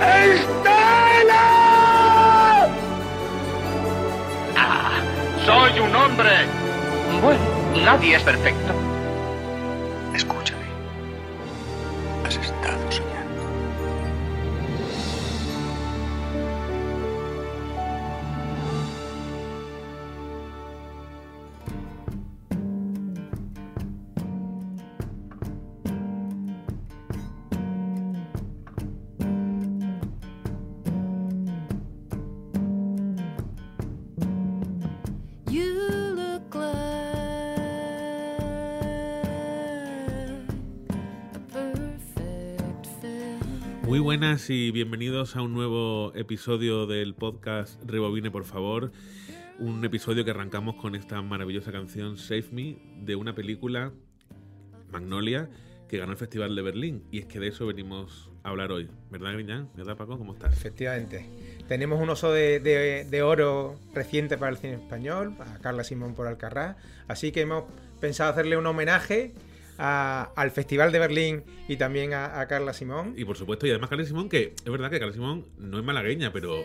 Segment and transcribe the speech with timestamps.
[0.00, 1.44] ¡Estela!
[4.56, 5.00] Ah,
[5.44, 6.30] soy un hombre.
[7.22, 7.40] Bueno,
[7.84, 8.83] nadie es perfecto.
[44.48, 48.90] Y bienvenidos a un nuevo episodio del podcast Rebobine, por favor.
[49.60, 53.92] Un episodio que arrancamos con esta maravillosa canción Save Me de una película,
[54.90, 55.48] Magnolia,
[55.88, 57.04] que ganó el Festival de Berlín.
[57.12, 58.88] Y es que de eso venimos a hablar hoy.
[59.10, 59.68] ¿Verdad, Griñán?
[59.76, 60.18] ¿Verdad, Paco?
[60.18, 60.52] ¿Cómo estás?
[60.52, 61.28] Efectivamente.
[61.68, 66.14] Tenemos un oso de, de- de oro reciente para el cine español, a Carla Simón
[66.14, 66.76] por Alcarrás.
[67.06, 67.64] Así que hemos
[68.00, 69.32] pensado hacerle un homenaje
[69.78, 73.14] a- al Festival de Berlín y también a, a Carla Simón.
[73.16, 75.84] Y por supuesto, y además Carla Simón, que es verdad que Carla Simón no es
[75.84, 76.64] malagueña, pero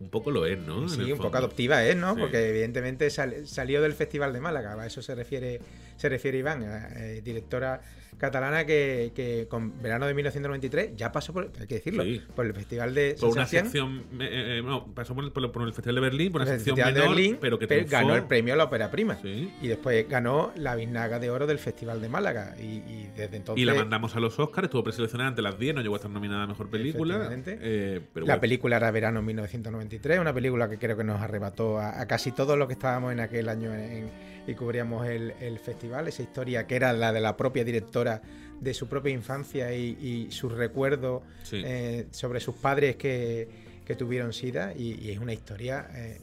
[0.00, 0.88] un poco lo es, ¿no?
[0.88, 2.14] Sí, un poco adoptiva es, ¿no?
[2.14, 2.20] Sí.
[2.20, 5.60] Porque evidentemente sal- salió del Festival de Málaga, a eso se refiere,
[6.00, 7.80] se refiere Iván, eh, directora
[8.18, 12.20] catalana que, que con verano de 1993 ya pasó por, hay que decirlo, Sí.
[12.36, 14.02] por el Festival de Por una sección.
[14.20, 17.38] eh, eh, no, pasó por el, por Festival de Berlín, por una sección de Berlín,
[17.40, 18.16] pero que pero ganó triunfó.
[18.16, 19.18] el premio a la ópera prima.
[19.22, 19.50] Sí.
[19.62, 22.56] Y después ganó la Biznaga de Oro del Festival de Málaga.
[22.58, 23.62] Y, y desde entonces.
[23.62, 26.10] Y la mandamos a los Oscars, estuvo preseleccionada ante las 10, no llegó a estar
[26.10, 27.30] nominada a Mejor Película.
[27.46, 31.78] Eh, pero la bueno, película era Verano 1993, una película que creo que nos arrebató
[31.78, 35.58] a, a casi todos los que estábamos en aquel año en- y cubríamos el, el
[35.58, 35.89] festival.
[36.08, 38.22] Esa historia que era la de la propia directora
[38.60, 39.96] de su propia infancia y,
[40.28, 41.62] y sus recuerdos Sí.
[41.64, 43.48] eh, sobre sus padres que,
[43.86, 44.72] que tuvieron SIDA.
[44.76, 46.18] Y, y es una historia eh,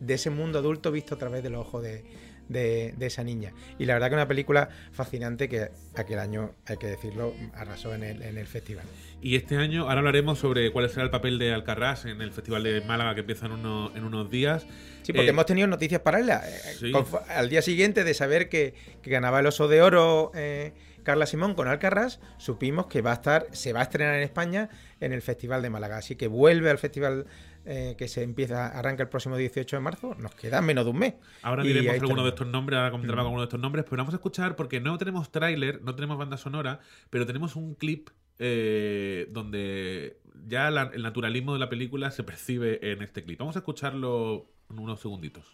[0.00, 2.04] de ese mundo adulto visto a través de los ojos de,
[2.48, 3.52] de- de esa niña.
[3.78, 8.02] Y la verdad que una película fascinante que aquel año, hay que decirlo, arrasó en
[8.04, 8.84] el, en el festival.
[9.22, 12.62] Y este año, ahora hablaremos sobre cuál será el papel de Alcarrás en el Festival
[12.64, 14.66] de Málaga que empieza en, uno- en unos días.
[15.04, 16.44] Sí, porque Eh, hemos tenido noticias paralelas.
[16.46, 16.92] eh, sí.
[17.28, 20.72] al día siguiente de saber que, que ganaba el Oso de Oro eh,
[21.02, 24.70] Carla Simón con Alcarrás, supimos que va a estar, se va a estrenar en España
[25.00, 25.98] en el Festival de Málaga.
[25.98, 27.26] Así que vuelve al festival
[27.66, 30.14] eh, que se empieza, arranca el próximo 18 de marzo.
[30.18, 31.14] Nos queda menos de un mes.
[31.42, 33.26] Ahora diremos alguno de estos nombres, ahora comentaremos Mm.
[33.26, 36.36] alguno de estos nombres, pero vamos a escuchar porque no tenemos tráiler, no tenemos banda
[36.38, 42.22] sonora, pero tenemos un clip eh, donde ya la- el naturalismo de la película se
[42.24, 43.38] percibe en este clip.
[43.38, 45.44] Vamos a escucharlo unos segunditos.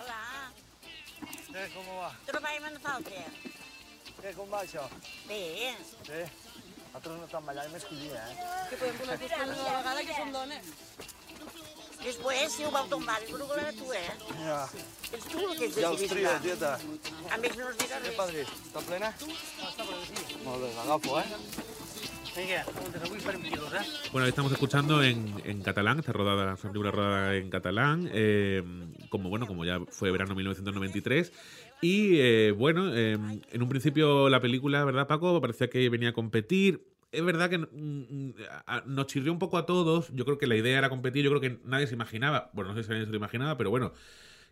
[0.00, 0.50] Hola,
[1.54, 2.10] Eh, com va?
[2.26, 3.22] trobem en Faltre.
[4.20, 4.84] Què, com va això?
[5.28, 5.40] Bé,
[6.06, 6.20] Sí?
[6.92, 8.36] Nosaltres no estem ballant més que un dia, eh?
[8.70, 10.70] Que podem tots una vegada que som dones.
[12.04, 14.06] Després, si ho vau tombar, és brugula de tu, eh?
[14.44, 14.62] Ja,
[15.08, 16.74] Ets tu el que ets ja els de tria, tieta.
[17.32, 18.16] A més, no us dirà Què, res.
[18.18, 18.44] padrí?
[18.44, 19.12] Està plena?
[20.44, 21.76] Molt bé, l'agafo, eh?
[22.38, 22.62] Eh?
[24.12, 28.62] Bueno, ahí estamos escuchando en, en catalán, está rodada, esta película rodada en catalán, eh,
[29.08, 31.32] como bueno, como ya fue verano 1993.
[31.80, 35.40] Y eh, bueno, eh, en un principio la película, ¿verdad, Paco?
[35.40, 36.86] Parecía que venía a competir.
[37.10, 37.58] Es verdad que
[38.86, 40.10] nos chirrió un poco a todos.
[40.14, 41.24] Yo creo que la idea era competir.
[41.24, 43.70] Yo creo que nadie se imaginaba, bueno, no sé si alguien se lo imaginaba, pero
[43.70, 43.92] bueno,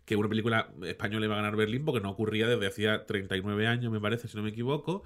[0.05, 3.91] que una película española iba a ganar Berlín porque no ocurría desde hacía 39 años,
[3.91, 5.03] me parece, si no me equivoco.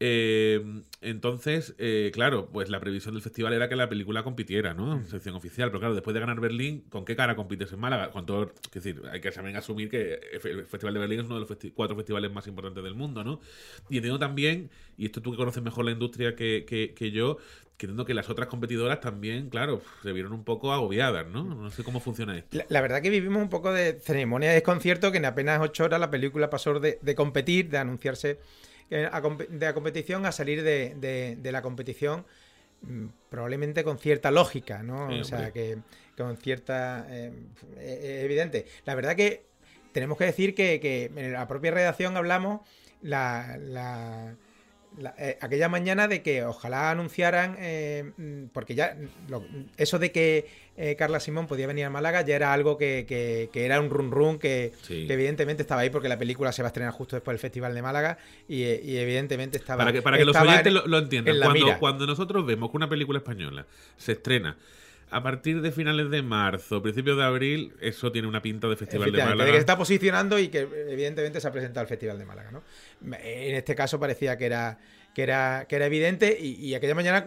[0.00, 0.62] Eh,
[1.00, 4.94] entonces, eh, claro, pues la previsión del festival era que la película compitiera, ¿no?
[4.94, 5.70] En sección oficial.
[5.70, 8.10] Pero claro, después de ganar Berlín, ¿con qué cara compites en Málaga?
[8.10, 10.14] Con todo, es decir, hay que también asumir que
[10.44, 13.24] el Festival de Berlín es uno de los festi- cuatro festivales más importantes del mundo,
[13.24, 13.40] ¿no?
[13.90, 17.38] Y entiendo también, y esto tú que conoces mejor la industria que, que- que yo,
[17.76, 21.42] que entiendo que las otras competidoras también, claro, se vieron un poco agobiadas, ¿no?
[21.44, 22.56] No sé cómo funciona esto.
[22.56, 25.84] La, la verdad que vivimos un poco de ceremonia de desconcierto que en apenas ocho
[25.84, 28.38] horas la película pasó de, de competir, de anunciarse
[28.90, 32.24] a de la competición a salir de, de- de la competición
[32.82, 35.14] mm, probablemente con cierta lógica, ¿no?
[35.14, 35.78] Sí, o sea, que
[36.16, 37.06] con cierta...
[37.10, 37.32] eh,
[37.78, 38.66] eh, evidente.
[38.84, 39.44] La verdad que
[39.92, 42.60] tenemos que decir que, que en la propia redacción hablamos
[43.02, 44.34] la, la-
[45.00, 48.96] la- eh, aquella mañana de que ojalá anunciaran, eh, mm, porque ya
[49.28, 49.44] lo-
[49.76, 53.50] eso de que eh, Carla Simón podía venir a Málaga ya era algo que, que-
[53.52, 55.08] que era un run run que, Sí.
[55.08, 57.74] que evidentemente estaba ahí porque la película se va a estrenar justo después del Festival
[57.74, 58.16] de Málaga
[58.46, 61.78] y, y evidentemente estaba Para que, para que los oyentes en- lo, lo entiendan, en
[61.78, 63.66] cuando nosotros vemos que una película española
[63.96, 64.56] se estrena
[65.10, 69.04] a partir de finales de marzo, principios de abril, eso tiene una pinta de Festival
[69.04, 69.50] de Efectivamente, de Málaga.
[69.52, 72.62] que se está posicionando y que evidentemente se ha presentado al Festival de Málaga, ¿no?
[73.22, 74.78] En este caso parecía que era,
[75.14, 77.24] que era, que era evidente y, y aquella mañana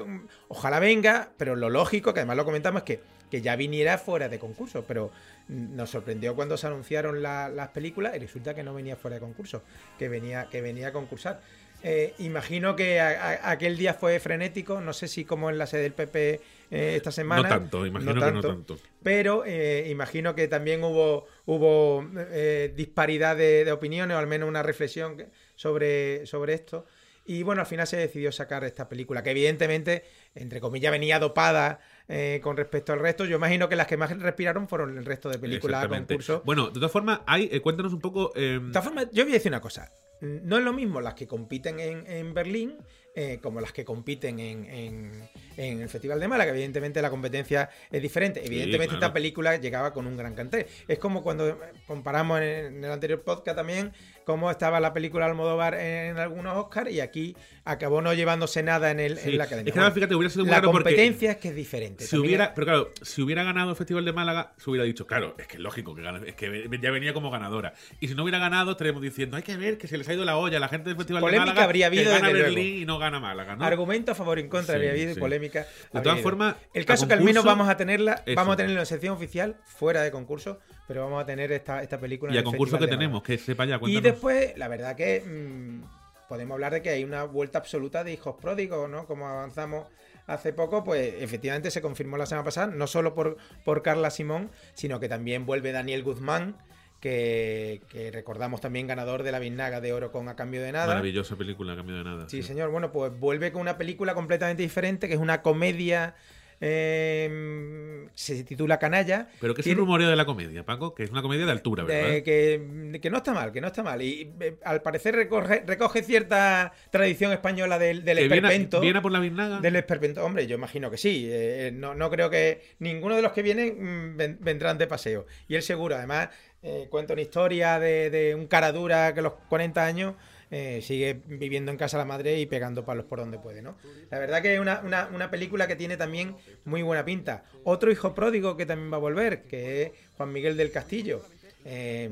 [0.47, 2.99] ojalá venga, pero lo lógico, que además lo comentamos, es que,
[3.29, 5.11] que ya viniera fuera de concurso, pero
[5.47, 9.21] nos sorprendió cuando se anunciaron la- las películas y resulta que no venía fuera de
[9.21, 9.63] concurso,
[9.97, 11.41] que venía, que venía a concursar.
[11.83, 15.65] Eh, imagino que a- a- aquel día fue frenético, no sé si como en la
[15.65, 16.39] sede del PP
[16.71, 17.43] eh, esta semana.
[17.43, 18.77] No tanto, imagino que no tanto.
[19.03, 24.49] Pero eh, imagino que también hubo, hubo eh, disparidad de, de opiniones, o al menos
[24.49, 25.23] una reflexión
[25.55, 26.85] sobre, sobre esto.
[27.23, 30.03] Y bueno, al final se decidió sacar esta película, que evidentemente,
[30.33, 33.25] entre comillas, venía dopada eh, con respecto al resto.
[33.25, 36.15] Yo imagino que las que más respiraron fueron el resto de películas a Exactamente.
[36.15, 36.41] concurso.
[36.45, 38.31] Bueno, de todas formas, hay, eh, cuéntanos un poco.
[38.35, 39.91] eh, De todas formas, yo voy a decir una cosa.
[40.19, 42.77] No es lo mismo las que compiten en, en Berlín
[43.15, 46.51] eh, como las que compiten en, en- en el Festival de Málaga.
[46.51, 48.39] Evidentemente la competencia es diferente.
[48.45, 49.05] Evidentemente claro.
[49.05, 50.65] esta película llegaba con un gran cartel.
[50.87, 51.55] Es como cuando eh,
[51.87, 53.91] comparamos en el anterior podcast también
[54.25, 58.99] cómo estaba la película Almodóvar en, algunos Oscars y aquí acabó no llevándose nada en,
[58.99, 59.29] el, sí.
[59.29, 59.73] en la academia.
[59.73, 62.05] Es que fíjate, hubiera sido muy la competencia es que es diferente.
[62.05, 65.35] Si hubiera, pero claro, si hubiera ganado el Festival de Málaga, se hubiera dicho, claro,
[65.37, 67.73] es que es lógico que gane, es que ya venía como ganadora.
[67.99, 70.25] Y si no hubiera ganado, estaríamos diciendo, hay que ver que se les ha ido
[70.25, 71.65] la olla a la gente del Festival Polémica de Málaga.
[71.65, 72.81] habría habido, que gana desde Berlín luego.
[72.81, 73.65] y no gana Málaga, ¿no?
[73.65, 75.19] Argumento a favor y en contra, Sí, habría habido sí.
[75.19, 75.65] polémica.
[75.93, 78.35] De todas formas, el caso que al menos concurso- vamos a tenerla, Eso.
[78.35, 80.59] vamos a tener la sección oficial fuera de concurso,
[80.91, 82.33] pero vamos a tener esta, esta película.
[82.33, 84.03] y el concurso que tenemos, que sepa ya, Y cuéntanos.
[84.03, 88.35] después, la verdad que mm, podemos hablar de que hay una vuelta absoluta de hijos
[88.41, 89.05] pródigos, ¿no?
[89.05, 89.87] Como avanzamos
[90.27, 94.51] hace poco, pues efectivamente se confirmó la semana pasada, no solo por, por Carla Simón,
[94.73, 96.57] sino que también vuelve Daniel Guzmán,
[96.99, 100.87] que, que recordamos también ganador de la Biznaga de Oro con A Cambio de Nada.
[100.87, 102.27] Maravillosa película, a cambio de nada.
[102.27, 102.69] Sí, señor.
[102.69, 106.15] Bueno, pues vuelve con una película completamente diferente, que es una comedia.
[106.61, 109.27] Eh, se titula Canalla.
[109.39, 111.83] Pero que es el rumoreo de la comedia, Paco, que es una comedia de altura,
[111.83, 112.23] ¿verdad?
[112.23, 114.01] que, que no está mal, que no está mal.
[114.01, 118.79] Y eh, al parecer recoge, recoge cierta tradición española del, del viene, esperpento.
[118.79, 119.59] viene por la Biznaga.
[119.59, 120.23] Del esperpento.
[120.25, 121.27] Hombre, yo imagino que sí.
[121.31, 125.25] Eh, no, no creo que ninguno de los que vienen mm, ven- vendrán de paseo.
[125.47, 126.29] Y él seguro, además,
[126.63, 130.15] eh, cuenta una historia de, de un cara dura que a los 40 años
[130.51, 133.77] eh, sigue viviendo en casa la madre y pegando palos por donde puede, ¿no?
[134.09, 137.43] La verdad que es una, una- una película que tiene también muy buena pinta.
[137.63, 141.23] Otro hijo pródigo que también va a volver, que es Juan Miguel del Castillo.
[141.65, 142.09] Eh,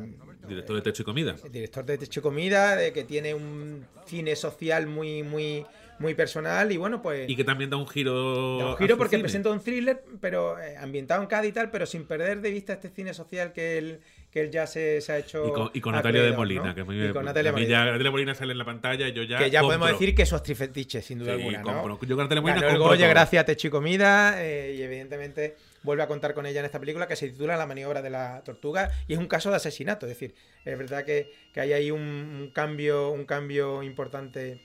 [0.47, 1.36] Director de Techo y Comida.
[1.51, 5.65] director de Techo y Comida, de que tiene un cine social muy, muy,
[6.00, 7.30] muy personal y bueno, pues...
[7.30, 8.57] Y que también da un giro.
[8.57, 9.24] Da un giro porque cine.
[9.24, 12.74] presenta un thriller, pero eh, ambientado en Cádiz y tal, pero sin perder de vista
[12.74, 14.00] este cine social que él,
[14.31, 15.46] que él ya se, se ha hecho.
[15.48, 16.75] Y con, y con Natalia de Molina, ¿no?
[16.75, 17.86] que a mí, Y con Natalia Molina.
[17.86, 19.38] Natalia Molina sale en la pantalla y yo ya.
[19.40, 21.60] que ya podemos decir que es actriz fetiche, sin duda Sí, alguna.
[21.60, 21.63] ¿no?
[21.84, 22.07] compro.
[22.07, 23.10] Yo con Natalia Molina Ganó el compro Goya todo.
[23.10, 27.07] gracias a y Comida eh, y evidentemente vuelve a contar con ella en esta película
[27.07, 30.06] que se titula La maniobra de la tortuga y es un caso de asesinato.
[30.06, 34.62] Es decir, es verdad que, que hay ahí un, un cambio, un cambio importante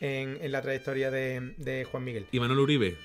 [0.00, 2.26] en, en la trayectoria de, de Juan Miguel.
[2.32, 2.96] Y Manuel Uribe.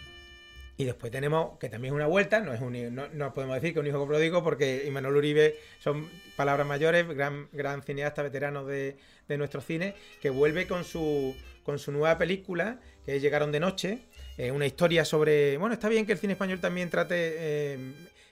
[0.77, 3.73] Y después tenemos, que también es una vuelta, no, es un, no, no podemos decir
[3.73, 8.65] que es un hijo pródigo porque Imanol Uribe son palabras mayores, gran, gran cineasta veterano
[8.65, 8.95] de,
[9.27, 13.59] de nuestro cine, que vuelve con su, con su nueva película, que es Llegaron de
[13.59, 13.99] Noche,
[14.37, 15.57] eh, una historia sobre...
[15.57, 17.77] Bueno, está bien que el cine español también trate eh,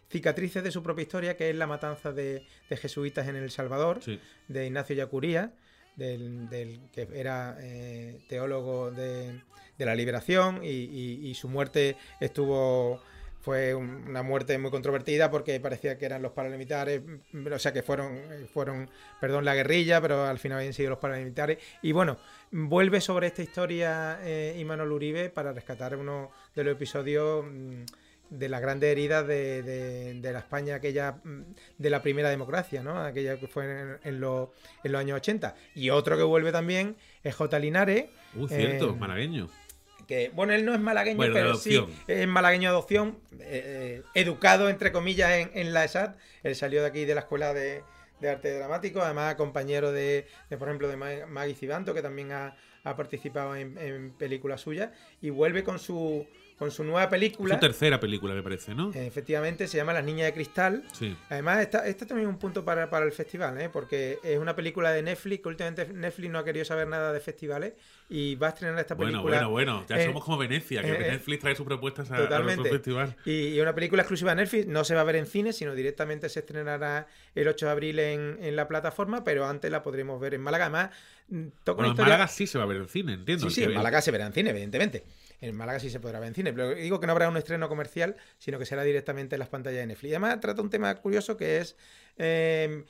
[0.10, 4.00] cicatrices de su propia historia, que es la matanza de, de jesuitas en El Salvador,
[4.02, 4.20] Sí.
[4.48, 5.52] de Ignacio Yacuría,
[5.96, 9.42] del, del que era eh, teólogo de,
[9.78, 13.02] de la liberación y, su muerte estuvo
[13.42, 17.72] fue un- una muerte muy controvertida porque parecía que eran los paramilitares, mm, o sea
[17.72, 18.20] que fueron,
[18.54, 18.90] fueron,
[19.22, 21.58] perdón, la guerrilla, pero al final habían sido los paramilitares.
[21.82, 22.18] Y bueno,
[22.52, 27.84] vuelve sobre esta historia eh, Imanol Uribe para rescatar uno de los episodios mm,
[28.30, 31.42] de las grandes heridas de, de- de la España aquella mm,
[31.78, 33.02] de la primera democracia, ¿no?
[33.04, 34.50] Aquella que fue en, en los,
[34.84, 35.56] en los años 80.
[35.76, 37.58] Y otro que vuelve también es J.
[37.60, 38.06] Linares.
[38.36, 39.50] Uh, cierto, eh, malagueño.
[40.08, 44.04] que bueno, él no es malagueño, Bueno, pero sí es malagueño de adopción, eh, eh,
[44.14, 46.18] educado entre comillas en, en la ESAT.
[46.44, 47.84] Él salió de aquí de la escuela de,
[48.20, 52.32] de arte dramático, además compañero de, de, por ejemplo, de Ma- Maggie Cibanto, que también
[52.32, 54.90] ha, ha participado en, en películas suyas,
[55.22, 56.28] y vuelve con su
[56.60, 57.56] con su nueva película.
[57.56, 58.92] Su tercera película, me parece, ¿no?
[58.94, 60.84] Efectivamente, se llama Las Niñas de Cristal.
[60.92, 61.16] Sí.
[61.30, 63.70] Además, esta, esta también es un punto para, para el festival, ¿eh?
[63.70, 67.20] porque es una película de Netflix, que últimamente Netflix no ha querido saber nada de
[67.22, 67.74] festivales
[68.10, 69.48] y va a estrenar esta Bueno, película.
[69.48, 69.86] bueno, bueno.
[69.88, 72.70] Ya en- somos como Venecia, que eh, Netflix trae sus propuestas a, Totalmente.
[72.70, 73.16] festival.
[73.26, 75.74] Y, y una película exclusiva de Netflix no se va a ver en cine, sino
[75.74, 80.20] directamente se estrenará el 8 de abril en, en la plataforma, pero antes la podremos
[80.20, 80.66] ver en Málaga.
[80.66, 80.90] Además,
[81.64, 82.10] toca Bueno, una en.
[82.10, 83.50] Málaga sí se va a ver en cine, entiendo.
[83.50, 85.04] Sí, sí, en Málaga se verá en cine, evidentemente.
[85.42, 87.70] En Málaga sí se podrá ver en cine, pero digo que no habrá un estreno
[87.70, 90.12] comercial, sino que será directamente en las pantallas de Netflix.
[90.12, 91.78] Y además trata un tema curioso que es
[92.18, 92.84] eh,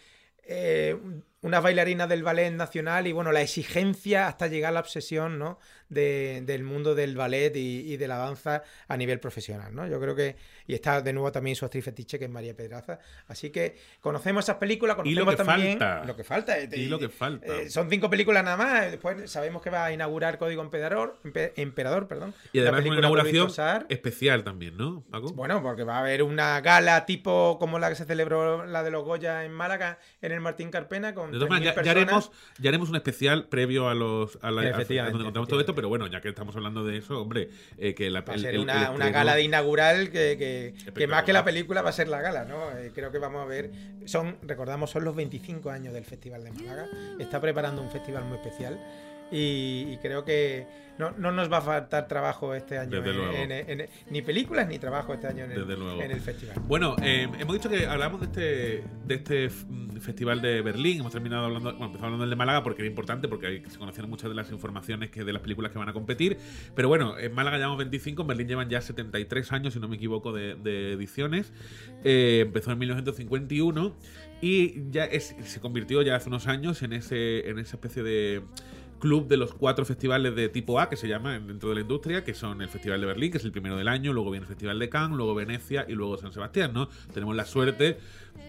[0.43, 0.97] eh,
[1.41, 5.57] unas bailarinas del ballet nacional y bueno, la exigencia hasta llegar a la obsesión ¿no?
[5.87, 9.73] de- del mundo del ballet y, y de la danza a nivel profesional.
[9.73, 9.87] ¿no?
[9.87, 10.35] Yo creo que,
[10.67, 12.99] y está de nuevo también su actriz fetiche, que es María Pedraza.
[13.27, 16.05] Así que conocemos esas películas, Y lo conocemos que también falta.
[16.05, 16.59] lo que falta.
[16.59, 17.45] Y lo que falta.
[17.47, 18.91] Eh, son cinco películas nada más.
[18.91, 22.33] Después sabemos que va a inaugurar Código Emperador, Empe- Emperador, perdón.
[22.51, 23.49] Y además una inauguración
[23.89, 25.31] especial también, ¿no, Paco?
[25.33, 28.91] Bueno, porque va a haber una gala tipo como la que se celebró la de
[28.91, 31.91] los Goya en Málaga en el Martín Carpena con De todas maneras, ya, 3.000 ya
[31.91, 35.75] haremos, ya haremos un especial previo a los a la, a- donde contamos todo esto,
[35.75, 38.41] pero bueno, ya que estamos hablando de eso, hombre, eh, que la Va a el-
[38.41, 41.81] ser el- una, el una gala de inaugural que, que- que más que la película
[41.81, 42.71] va a ser la gala, ¿no?
[42.77, 43.71] Eh, creo que vamos a ver.
[44.05, 46.87] Son, recordamos, son los 25 años del Festival de Málaga.
[47.19, 48.79] Está preparando un festival muy especial.
[49.31, 50.65] Y, y creo que
[50.97, 52.97] no, no nos va a faltar trabajo este año.
[52.97, 53.31] En- luego.
[53.33, 56.01] en- en- ni películas ni trabajo este año en el, Desde luego.
[56.01, 56.57] en el festival.
[56.67, 60.99] Bueno, eh, hemos dicho que hablamos de este, de este mm, festival de Berlín.
[60.99, 63.77] Hemos terminado hablando, bueno, empezamos hablando del de Málaga porque era importante, porque ahí se
[63.77, 66.37] conocieron muchas de las informaciones que de las películas que van a competir.
[66.75, 69.95] Pero bueno, en Málaga llevamos 25, en Berlín llevan ya 73 años, si no me
[69.95, 71.53] equivoco, de, de ediciones.
[72.03, 73.95] Eh, empezó en 1951
[74.41, 78.41] y ya es- se convirtió ya hace unos años en, ese, en esa especie de
[78.99, 82.23] club de los cuatro festivales de tipo A que se llama dentro de la industria,
[82.23, 84.47] que son el Festival de Berlín, que es el primero del año, luego viene el
[84.49, 86.89] Festival de Cannes, luego Venecia y luego San Sebastián, ¿no?
[87.13, 87.97] Tenemos la suerte,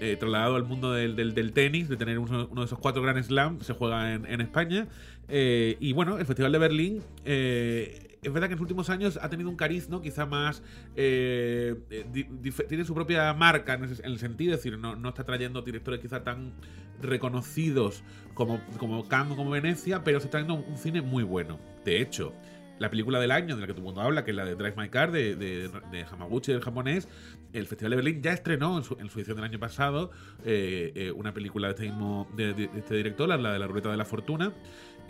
[0.01, 3.23] eh, trasladado al mundo del, del- tenis, de tener uno, uno de esos cuatro Grand
[3.23, 4.87] Slam, se juega en, en España.
[5.29, 7.03] eh, y bueno, el Festival de Berlín...
[7.25, 10.03] eh, es verdad que en los últimos años ha tenido un cariz, ¿no?
[10.03, 10.63] Quizá más.
[10.97, 12.29] eh, eh,
[12.69, 16.23] tiene su propia marca en, el sentido, es decir, no, no está trayendo directores quizá
[16.23, 16.53] tan
[17.01, 18.03] reconocidos
[18.35, 21.59] como, como Cannes como Venecia, pero se está trayendo un cine muy bueno.
[21.85, 22.35] De hecho,
[22.79, 24.55] la película del año de la que todo el mundo habla, que es la de
[24.55, 27.09] Drive My Car de, de, de Hamaguchi, del japonés,
[27.53, 30.11] el Festival de Berlín ya estrenó en su, edición del año pasado
[30.45, 33.97] eh, eh, una película de este mismo de, este director, la de la Ruleta de
[33.97, 34.53] la Fortuna.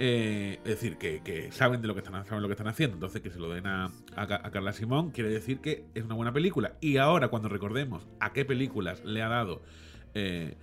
[0.03, 2.95] Eh, es decir, que, saben de lo que están saben lo que están haciendo.
[2.97, 6.05] Entonces, que se lo den a, a, Ca- a Carla Simón quiere decir que es
[6.05, 6.73] una buena película.
[6.81, 9.63] Y ahora, cuando recordemos a qué películas le ha dado
[10.15, 10.57] eh,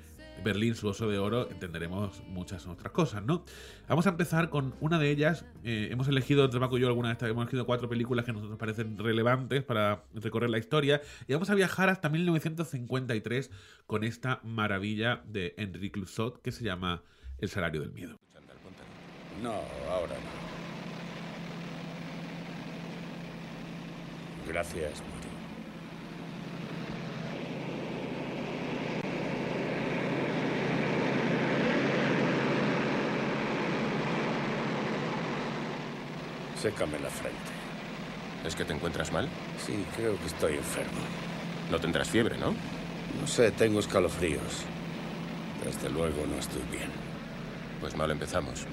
[0.43, 3.45] Berlín su oso de oro, entenderemos muchas otras cosas, ¿no?
[3.87, 5.45] Vamos a empezar con una de ellas.
[5.63, 8.33] Eh, hemos elegido, entre Paco y yo, alguna de estas, hemos elegido cuatro películas que
[8.33, 10.99] nos parecen relevantes para recorrer la historia.
[11.27, 13.51] Y vamos a viajar hasta 1953
[13.85, 17.03] con esta maravilla de Henri Clouzot que se llama
[17.37, 18.17] El salario del miedo.
[19.41, 20.47] No, ahora no.
[24.47, 25.27] Gracias, Mori.
[36.61, 37.37] Sécame la frente.
[38.45, 39.29] ¿Es que te encuentras mal?
[39.63, 41.01] Sí, creo que estoy enfermo.
[41.69, 42.55] No tendrás fiebre, ¿no?
[43.19, 44.63] No sé, tengo escalofríos.
[45.63, 46.89] Desde luego no estoy bien.
[47.79, 48.65] Pues mal empezamos.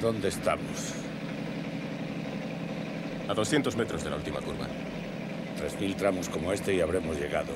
[0.00, 0.94] ¿Dónde estamos?
[3.28, 4.66] A 200 metros de la última curva.
[5.58, 7.52] Tres mil tramos como este y habremos llegado.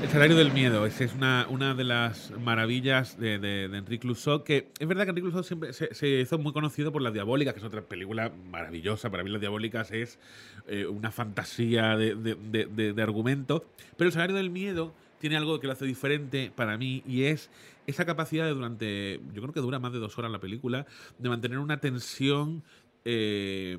[0.00, 4.02] El salario del miedo, esa es una, una de las maravillas de, de, de Enrique
[4.02, 7.12] Clouseau, que es verdad que Enrique Clouseau siempre se, se hizo muy conocido por Las
[7.12, 9.10] Diabólicas, que es otra película maravillosa.
[9.10, 10.20] Para mí Las Diabólicas es
[10.68, 13.64] eh, una fantasía de, de, de- de- de argumento.
[13.96, 17.50] Pero el salario del miedo tiene algo que lo hace diferente para mí y es
[17.88, 20.86] esa capacidad de durante, yo creo que dura más de dos horas la película,
[21.18, 22.62] de mantener una tensión
[23.04, 23.78] eh,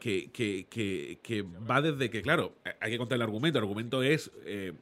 [0.00, 3.58] que, que- que- que va desde que, claro, hay que contar el argumento.
[3.58, 4.74] El argumento es, eh,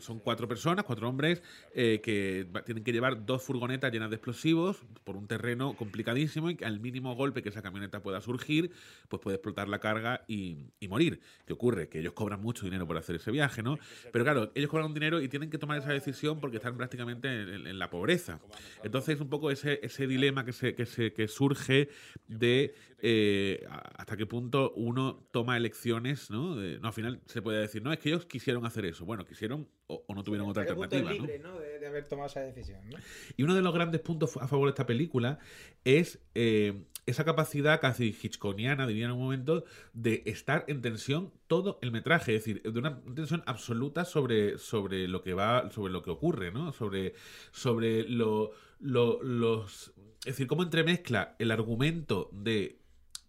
[0.00, 1.42] son cuatro personas, cuatro hombres,
[1.74, 6.56] eh, que tienen que llevar dos furgonetas llenas de explosivos por un terreno complicadísimo y
[6.56, 8.70] que al mínimo golpe que esa camioneta pueda surgir,
[9.08, 11.20] pues puede explotar la carga y, morir.
[11.46, 11.88] ¿Qué ocurre?
[11.88, 13.78] Que ellos cobran mucho dinero por hacer ese viaje, ¿no?
[14.12, 17.28] Pero claro, ellos cobran un dinero y tienen que tomar esa decisión porque están prácticamente
[17.28, 18.40] en, la pobreza.
[18.84, 21.88] Entonces, un poco ese, dilema que, se, que surge
[22.28, 23.66] de eh,
[23.96, 26.54] hasta qué punto uno toma elecciones, ¿no?
[26.54, 29.04] De- no, al final se puede decir, no, es que ellos quisieron hacer eso.
[29.04, 31.58] Bueno, quisieron o, o no tuvieron otra ¿Hasta qué punto alternativa, ¿no?
[31.60, 32.80] De, de haber tomado esa decisión.
[32.88, 32.96] ¿no?
[33.36, 35.40] Y uno de los grandes puntos a favor de esta película
[35.84, 41.80] es eh, esa capacidad casi hitchconiana, diría en un momento, de estar en tensión todo
[41.82, 46.02] el metraje, es decir, de una tensión absoluta sobre, sobre lo que va, sobre lo
[46.04, 46.72] que ocurre, ¿no?
[46.72, 47.14] Sobre,
[47.50, 49.92] sobre lo, lo- los.
[50.20, 52.78] Es decir, cómo entremezcla el argumento de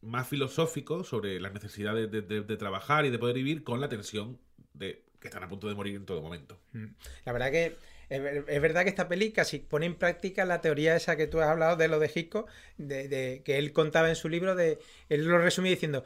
[0.04, 4.38] más filosófico sobre las necesidades de, trabajar y de poder vivir con la tensión
[4.74, 6.60] de que están a punto de morir en todo momento.
[6.74, 6.86] Mm.
[7.26, 7.78] La verdad que
[8.10, 11.28] es, ver- es verdad que esta peli casi pone en práctica la teoría esa que
[11.28, 14.80] tú has hablado de lo de Hitchcock, de- que él contaba en su libro, de
[15.08, 16.04] él lo resumía diciendo,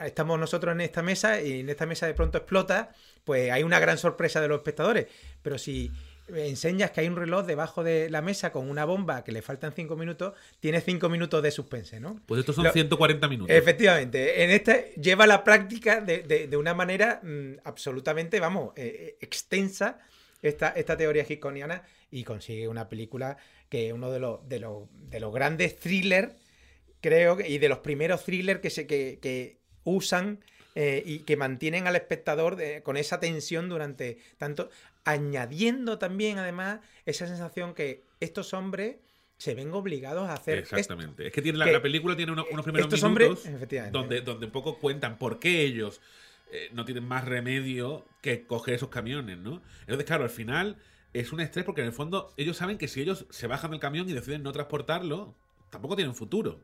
[0.00, 2.92] estamos nosotros en esta mesa y en esta mesa de pronto explota,
[3.24, 5.06] pues hay una gran sorpresa de los espectadores,
[5.42, 5.92] pero si
[6.28, 9.72] enseñas que hay un reloj debajo de la mesa con una bomba que le faltan
[9.74, 12.20] cinco minutos, tiene cinco minutos de suspense, ¿no?
[12.26, 13.54] Pues estos son Lo- 140 minutos.
[13.56, 18.82] Efectivamente, en este lleva la práctica de, de- de una manera mm, absolutamente, vamos, eh,
[18.86, 19.98] eh, extensa
[20.42, 23.36] esta, esta teoría hitchconiana y consigue una película
[23.68, 26.32] que es uno de los, de los, de los grandes thrillers,
[27.00, 30.40] creo, y de los primeros thrillers que, se, que, que usan
[30.74, 34.70] eh, y que mantienen al espectador de- con esa tensión durante tanto,
[35.06, 38.96] añadiendo también además esa sensación que estos hombres
[39.38, 40.76] se ven obligados a hacer esto.
[40.76, 41.28] Exactamente.
[41.28, 43.96] Es que tiene la, que la película tiene unos, unos primeros estos hombres, minutos efectivamente.
[43.96, 46.00] donde, donde un poco cuentan por qué ellos
[46.50, 49.62] eh, no tienen más remedio que coger esos camiones, ¿no?
[49.82, 50.76] Entonces, claro, al final
[51.12, 53.80] es un estrés porque en el fondo ellos saben que si ellos se bajan del
[53.80, 55.36] camión y deciden no transportarlo,
[55.70, 56.60] tampoco tienen futuro.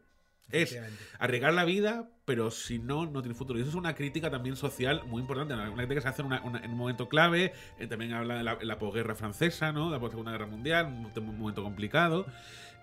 [0.52, 0.78] Es
[1.18, 3.58] arriesgar la vida, pero si no, no tiene futuro.
[3.58, 5.54] Y eso es una crítica también social muy importante.
[5.54, 7.52] Una crítica que se hace en, una- una- en un momento clave.
[7.78, 9.90] eh, también habla de la, la posguerra francesa, ¿no?
[9.90, 12.26] De la Segunda Guerra Mundial, un, un momento complicado.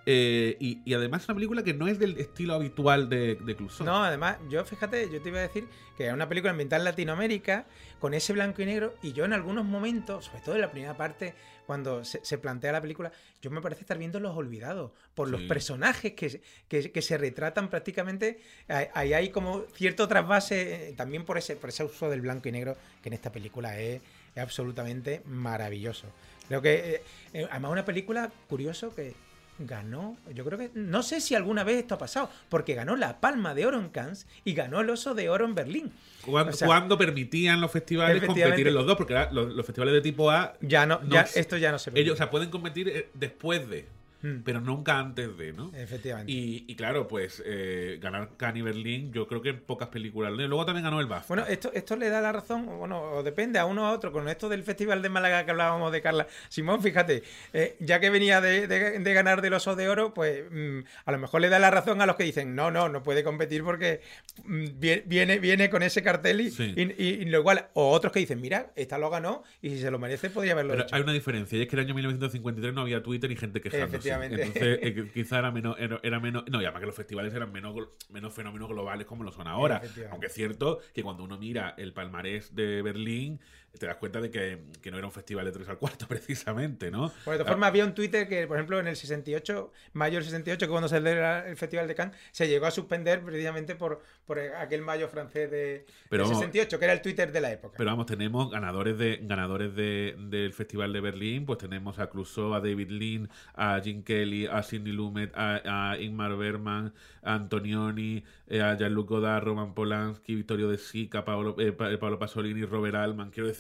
[0.06, 3.56] Eh, y, y además es una película que no es del estilo habitual de, de
[3.56, 3.86] Clouseau.
[3.86, 6.86] No, además, yo fíjate, yo te iba a decir que es una película ambiental en
[6.86, 7.68] Latinoamérica,
[8.00, 10.96] con ese blanco y negro, y yo en algunos momentos, sobre todo en la primera
[10.98, 11.36] parte,
[11.70, 13.12] cuando se, se plantea la película,
[13.44, 17.16] yo me parece estar viendo Los Olvidados, por los personajes que, se- que, que se
[17.16, 22.22] retratan prácticamente, ahí- hay como cierto trasvase, eh, también por ese, por ese uso del
[22.22, 24.02] blanco y negro, que en esta película es,
[24.34, 26.08] es absolutamente maravilloso.
[26.48, 27.02] Creo que, eh,
[27.34, 29.14] eh, además, una película curioso que
[29.60, 33.20] ganó, yo creo que, no sé si alguna vez esto ha pasado, porque ganó la
[33.20, 35.92] Palma de Oro en Cannes y ganó el Oso de Oro en Berlín.
[36.26, 39.94] Cuando, O sea, cuando permitían los festivales competir en los dos, porque los, los festivales
[39.94, 40.54] de tipo A.
[40.62, 42.02] Ya no, ya, esto ya no se permite.
[42.02, 43.88] Ellos, o sea, pueden competir eh, después de,
[44.22, 44.42] Mm.
[44.44, 45.72] pero nunca antes de, ¿no?
[45.76, 46.32] Efectivamente.
[46.32, 50.32] Y, y claro, pues eh, ganar Cannes y Berlín, yo creo que en pocas películas.
[50.34, 51.28] Luego también ganó el BAFTA.
[51.28, 54.12] Bueno, esto, esto le da la razón, bueno, o depende a uno o a otro.
[54.12, 58.10] Con esto del Festival de Málaga que hablábamos de Carla Simón, fíjate, eh, ya que
[58.10, 61.50] venía de, de- de ganar del Oso de Oro, pues mm, a lo mejor le
[61.50, 64.02] da la razón a los que dicen, no, no, no puede competir porque
[64.44, 66.74] mm, vie- viene, viene con ese cartel y, Sí.
[66.76, 67.68] y- y- y lo igual.
[67.74, 70.74] O otros que dicen, mira, esta lo ganó y si se lo merece podría haberlo
[70.74, 70.96] Pero hecho.
[70.96, 73.62] hay una diferencia, y es que en el año 1953 no había Twitter y gente
[73.62, 74.09] quejándose.
[74.10, 74.44] Efectivamente.
[74.44, 76.44] Entonces, eh, quizá era menos, era, era menos.
[76.50, 77.76] No, y además que los festivales eran menos,
[78.10, 79.82] menos fenómenos globales como lo son ahora.
[80.12, 83.40] Aunque es cierto que cuando uno mira el palmarés de Berlín,
[83.78, 86.92] te das cuenta de que, que no era un festival de 3 al cuarto, precisamente,
[86.92, 87.12] ¿no?
[87.26, 90.24] Bueno, de todas formas, había un Twitter que, por ejemplo, en el 68, mayo del
[90.26, 94.02] 68, que cuando se celebra el Festival de Cannes, se llegó a suspender precisamente por,
[94.26, 97.52] por aquel mayo francés de, Pero del vamos- 68, que era el Twitter de la
[97.52, 97.76] época.
[97.78, 102.54] Pero vamos, tenemos ganadores de ganadores de, del Festival de Berlín, pues tenemos a Clouseau,
[102.54, 108.24] a David Lean, a Jim Kelly, a Sidney Lumet, a, a Ingmar Bergman, a Antonioni,
[108.48, 112.96] eh, a Jean-Luc Godard, Roman Polanski, Vittorio De Sica, Paolo, eh, Pa- Paolo Pasolini, Robert
[112.96, 113.30] Altman.
[113.32, 113.59] Quiero decir,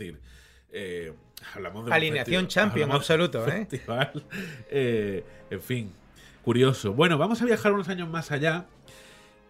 [0.71, 1.13] eh,
[1.53, 3.65] hablamos de Alineación champion de absoluto, ¿eh?
[3.69, 4.25] festival,
[4.69, 5.91] eh, en fin,
[6.43, 6.93] curioso.
[6.93, 8.67] Bueno, vamos a viajar unos años más allá.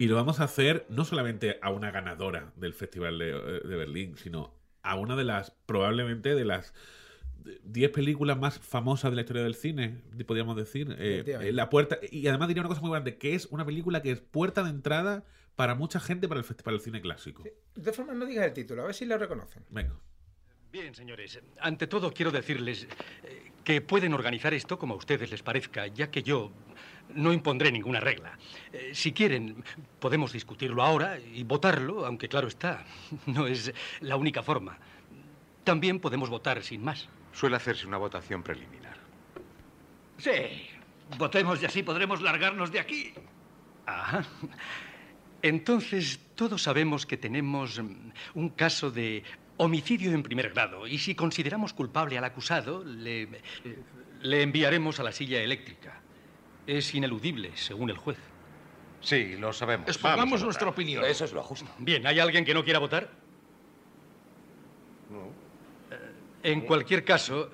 [0.02, 4.16] Y lo vamos a hacer no solamente a una ganadora del Festival de, de Berlín,
[4.16, 6.74] sino a una de las, probablemente de las
[7.66, 10.96] 10 películas más famosas de la historia del cine, podríamos decir.
[11.00, 14.02] Eh, eh, la puerta, y además diría una cosa muy grande, que es una película
[14.02, 15.26] que es puerta de entrada
[15.58, 17.44] para mucha gente para el, festi- para el cine clásico.
[17.44, 19.66] De todas formas, no digas el título, a ver si lo reconocen.
[19.70, 19.96] Venga.
[20.72, 22.88] Bien, señores, ante todo quiero decirles
[23.24, 26.52] eh, que pueden organizar esto como a ustedes les parezca, ya que yo
[27.16, 28.38] no impondré ninguna regla.
[28.72, 29.64] Eh, si quieren,
[30.00, 32.86] podemos discutirlo ahora y votarlo, aunque claro está,
[33.26, 34.78] no es la única forma.
[35.64, 37.10] También podemos votar sin más.
[37.34, 38.98] Suele hacerse una votación preliminar.
[40.20, 40.70] Sí,
[41.18, 43.14] votemos y así podremos largarnos de aquí.
[43.88, 44.24] Ajá.
[45.42, 49.24] Entonces, todos sabemos que tenemos mm, un caso de
[49.60, 53.28] homicidio en primer grado y si consideramos culpable al acusado, le,
[54.22, 56.02] le enviaremos a la silla eléctrica.
[56.66, 58.18] Es ineludible, según el juez.
[59.02, 59.88] Sí, lo sabemos.
[59.90, 61.04] Expongamos nuestra opinión.
[61.04, 61.70] Eso es lo justo.
[61.80, 63.10] Bien, ¿hay alguien que no quiera votar?
[65.10, 65.32] No.
[66.42, 67.52] En cualquier caso,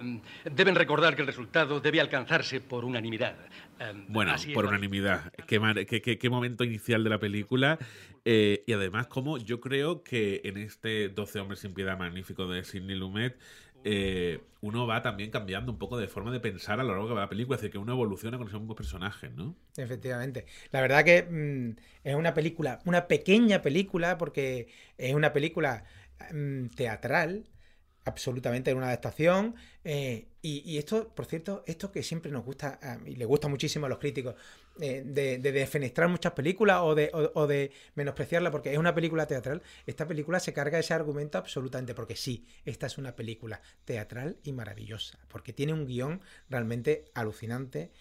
[0.50, 3.36] deben recordar que el resultado debe alcanzarse por unanimidad.
[3.80, 5.32] Em, Bueno, así por unanimidad.
[5.48, 7.80] Qué, mar- qué- qué- qué momento inicial de la película.
[8.28, 12.64] eh, y además, como yo creo que en este 12 hombres sin piedad magnífico de
[12.64, 13.38] Sidney Lumet,
[13.84, 17.16] eh, uno va también cambiando un poco de forma de pensar a lo largo de
[17.16, 17.56] la película.
[17.56, 19.56] Es decir, que uno evoluciona con esos mismos personajes, ¿no?
[19.78, 20.46] Efectivamente.
[20.72, 25.84] La verdad que mm, es una película, una pequeña película, porque es una película
[26.34, 27.44] mm, teatral,
[28.06, 29.56] absolutamente es una adaptación.
[29.84, 33.90] eh, y, esto, por cierto, esto que siempre nos gusta, y le gusta muchísimo a
[33.90, 34.36] los críticos,
[34.80, 39.26] eh, de, de defenestrar muchas películas o de, o- de menospreciarla porque es una película
[39.26, 44.38] teatral, esta película se carga ese argumento absolutamente, porque sí, esta es una película teatral
[44.44, 47.92] y maravillosa, porque tiene un guion realmente alucinante,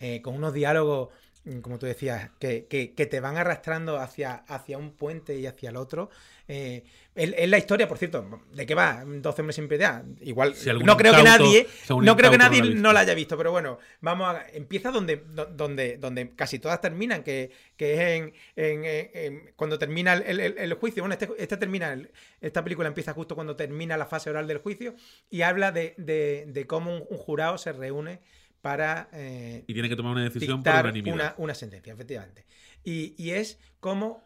[0.00, 1.10] eh, con unos diálogos,
[1.44, 5.46] mm, como tú decías, que, que- que te van arrastrando hacia, hacia un puente y
[5.46, 6.10] hacia el otro.
[6.46, 9.02] Eh, es, la historia, por cierto, ¿de qué va?
[9.06, 10.04] 12 hombres sin piedad.
[10.20, 13.14] Igual, Si no creo que nadie, no creo que no nadie la no la haya
[13.14, 17.94] visto, pero bueno, vamos a, empieza donde, do- donde, donde casi todas terminan, que, que
[17.94, 21.02] es en, en- en- en- cuando termina el, el- juicio.
[21.02, 21.96] Bueno, este, este termina,
[22.40, 24.94] esta película empieza justo cuando termina la fase oral del juicio
[25.30, 28.20] y habla de, de- de cómo un, un jurado se reúne
[28.60, 31.14] para eh, Y tiene que tomar una decisión por unanimidad.
[31.14, 32.44] una, una sentencia, efectivamente.
[32.82, 34.23] Y, y es como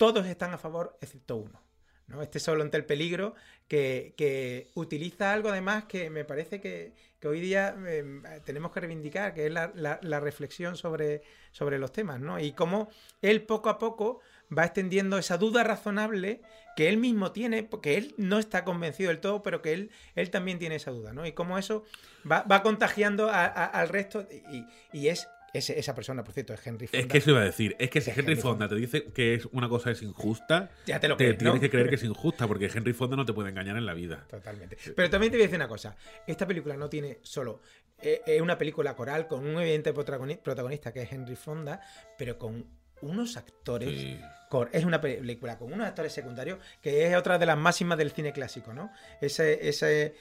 [0.00, 1.60] todos están a favor, excepto uno.
[2.06, 2.22] ¿no?
[2.22, 3.34] Este solo ante el peligro,
[3.68, 9.34] que, que utiliza algo además que me parece que, hoy día eh, tenemos que reivindicar,
[9.34, 11.20] que es la, la- reflexión sobre,
[11.52, 12.40] sobre los temas, ¿no?
[12.40, 12.88] Y cómo
[13.20, 14.20] él poco a poco
[14.56, 16.40] va extendiendo esa duda razonable
[16.76, 20.30] que él mismo tiene, porque él no está convencido del todo, pero que él, él
[20.30, 21.26] también tiene esa duda, ¿no?
[21.26, 21.84] Y cómo eso
[22.28, 24.64] va, va contagiando al resto y,
[24.98, 27.00] y es ese- esa persona, por cierto, es Henry Fonda.
[27.00, 27.76] Es que eso iba a decir.
[27.78, 30.70] Es que si Es Henry Henry Fonda te dice que es una cosa es injusta,
[30.86, 31.60] Ya te lo te crees, tienes ¿no?
[31.60, 34.24] que creer que es injusta, porque Henry Fonda no te puede engañar en la vida.
[34.28, 34.76] Totalmente.
[34.94, 35.96] Pero también te voy a decir una cosa.
[36.26, 37.60] Esta película no tiene solo...
[38.02, 41.80] eh, Es una película coral con un evidente protagoni- protagonista que es Henry Fonda,
[42.16, 42.66] pero con
[43.02, 43.88] unos actores...
[43.88, 44.20] Sí.
[44.72, 48.32] Es una película con unos actores secundarios que es otra de las máximas del cine
[48.32, 48.90] clásico, ¿no?
[49.20, 50.14] Ese, ese eh,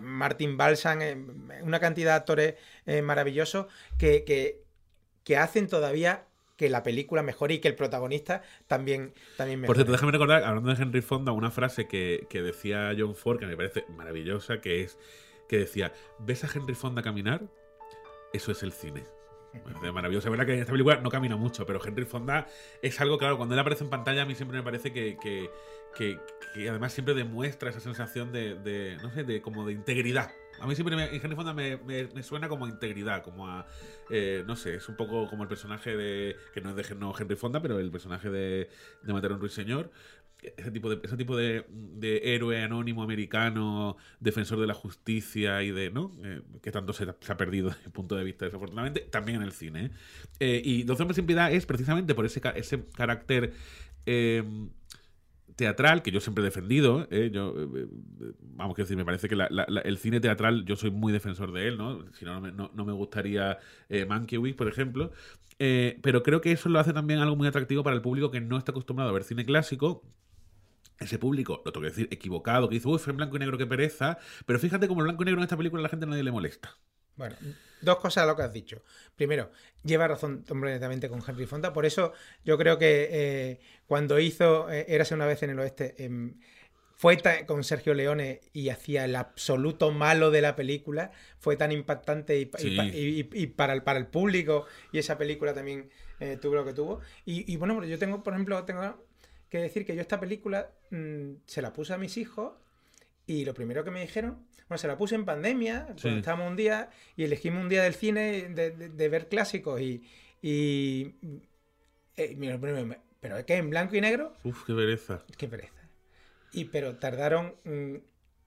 [0.00, 1.16] Martin Balsam, eh,
[1.60, 2.54] una cantidad de actores
[2.86, 3.66] eh, maravillosos
[3.98, 4.62] que, que,
[5.24, 9.66] que hacen todavía que la película mejore y que el protagonista también, también mejore.
[9.66, 13.38] Por cierto, déjame recordar, hablando de Henry Fonda, una frase que, que decía John Ford,
[13.40, 14.96] que me parece maravillosa, que es
[15.48, 17.42] que decía, ¿ves a Henry Fonda caminar?
[18.32, 19.04] Eso es el cine.
[19.64, 20.26] Parece maravilloso.
[20.28, 22.46] Es verdad que en esta película no camina mucho, pero Henry Fonda
[22.82, 25.50] es algo, claro, cuando él aparece en pantalla a mí siempre me parece que, que,
[25.96, 26.18] que-
[26.54, 30.30] que además siempre demuestra esa sensación de, de, no sé, de como de integridad.
[30.60, 33.66] A mí siempre me, Henry Fonda me, suena como a integridad, como a,
[34.10, 36.84] eh, no sé, es un poco como el personaje de, que no es de
[37.18, 38.70] Henry Fonda, pero el personaje de,
[39.02, 39.90] de Matar a un ruiseñor.
[40.56, 41.64] Ese tipo, de, ese tipo de,
[42.22, 46.12] héroe anónimo americano, defensor de la justicia y de, ¿no?
[46.22, 49.52] Eh, que tanto se, ha perdido desde mi punto de vista, desafortunadamente, también en el
[49.52, 49.86] cine.
[49.86, 49.90] ¿eh?
[50.40, 53.54] Eh, y Doce hombres sin piedad es precisamente por ese, ese carácter
[55.56, 57.06] teatral que yo siempre he defendido.
[57.10, 57.30] ¿eh?
[57.32, 57.86] Yo, eh,
[58.20, 60.90] eh, vamos, quiero decir, me parece que la- la- la- el cine teatral yo soy
[60.90, 62.04] muy defensor de él, ¿no?
[62.12, 65.12] Si no, no no- no me gustaría eh, Mankiewicz, por ejemplo.
[65.58, 68.40] Eh, pero creo que eso lo hace también algo muy atractivo para el público que
[68.40, 70.02] no está acostumbrado a ver cine clásico.
[71.00, 73.58] Ese público, lo tengo que decir, equivocado, que dice, uy, fue en blanco y negro,
[73.58, 74.18] qué pereza.
[74.46, 76.32] Pero fíjate como el blanco y negro en esta película a la gente nadie le
[76.32, 76.76] molesta.
[77.16, 77.36] Bueno,
[77.80, 78.82] dos cosas a lo que has dicho.
[79.16, 79.50] Primero,
[79.84, 81.72] lleva razón completamente con Henry Fonda.
[81.72, 82.12] Por eso
[82.44, 86.34] yo creo que eh, cuando hizo eh, Érase una vez en el oeste, em,
[86.96, 92.38] fue con Sergio Leone y hacía el absoluto malo de la película, fue tan impactante
[92.38, 92.76] y, Sí.
[92.78, 96.72] y- y para, el, para el público y esa película también eh, tuvo lo que
[96.72, 97.00] tuvo.
[97.26, 99.04] Y, y bueno, yo tengo, por ejemplo, tengo
[99.50, 102.54] que decir que yo esta película mm, se la puse a mis hijos
[103.26, 106.02] y lo primero que me dijeron, bueno, se la puse en pandemia, Sí.
[106.02, 109.80] cuando estábamos un día y elegimos un día del cine de, de- de ver clásicos
[109.80, 110.02] y...
[110.42, 111.14] y
[112.16, 112.58] eh, mira,
[113.20, 115.22] pero es que en blanco y negro, Uf, qué pereza.
[115.36, 115.72] qué pereza.
[116.52, 117.94] Y pero tardaron mm,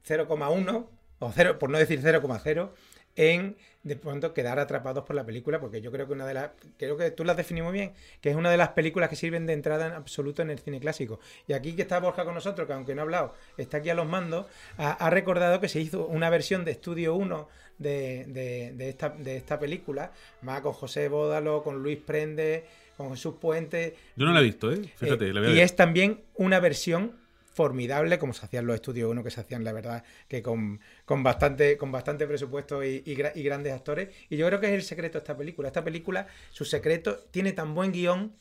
[0.08, 0.88] 0,1
[1.20, 2.70] o 0, por no decir 0,0
[3.18, 6.52] en de pronto quedar atrapados por la película, porque yo creo que una de las,
[6.78, 9.46] creo que tú las definí muy bien, que es una de las películas que sirven
[9.46, 11.20] de entrada en absoluto en el cine clásico.
[11.48, 13.94] Y aquí que está Borja con nosotros, que aunque no ha hablado, está aquí a
[13.96, 14.46] los mandos,
[14.78, 19.10] ha, ha recordado que se hizo una versión de Estudio 1 de, de- de esta,
[19.10, 22.66] de esta película, más con José Bódalo, con Luis Prende,
[22.98, 23.96] con Jesús Puente.
[24.18, 24.82] Yo no la he visto, ¿eh?
[24.98, 25.64] Fíjate, Eh, la voy a y ver.
[25.64, 27.14] es también una versión
[27.58, 31.24] formidable, como se hacían los estudios 1, que se hacían, la verdad, que con, con
[31.24, 34.10] bastante, con bastante presupuesto y, y gra- y grandes actores.
[34.30, 35.68] Y yo creo que es el secreto de esta película.
[35.70, 38.34] Esta película, su secreto, tiene tan buen guion.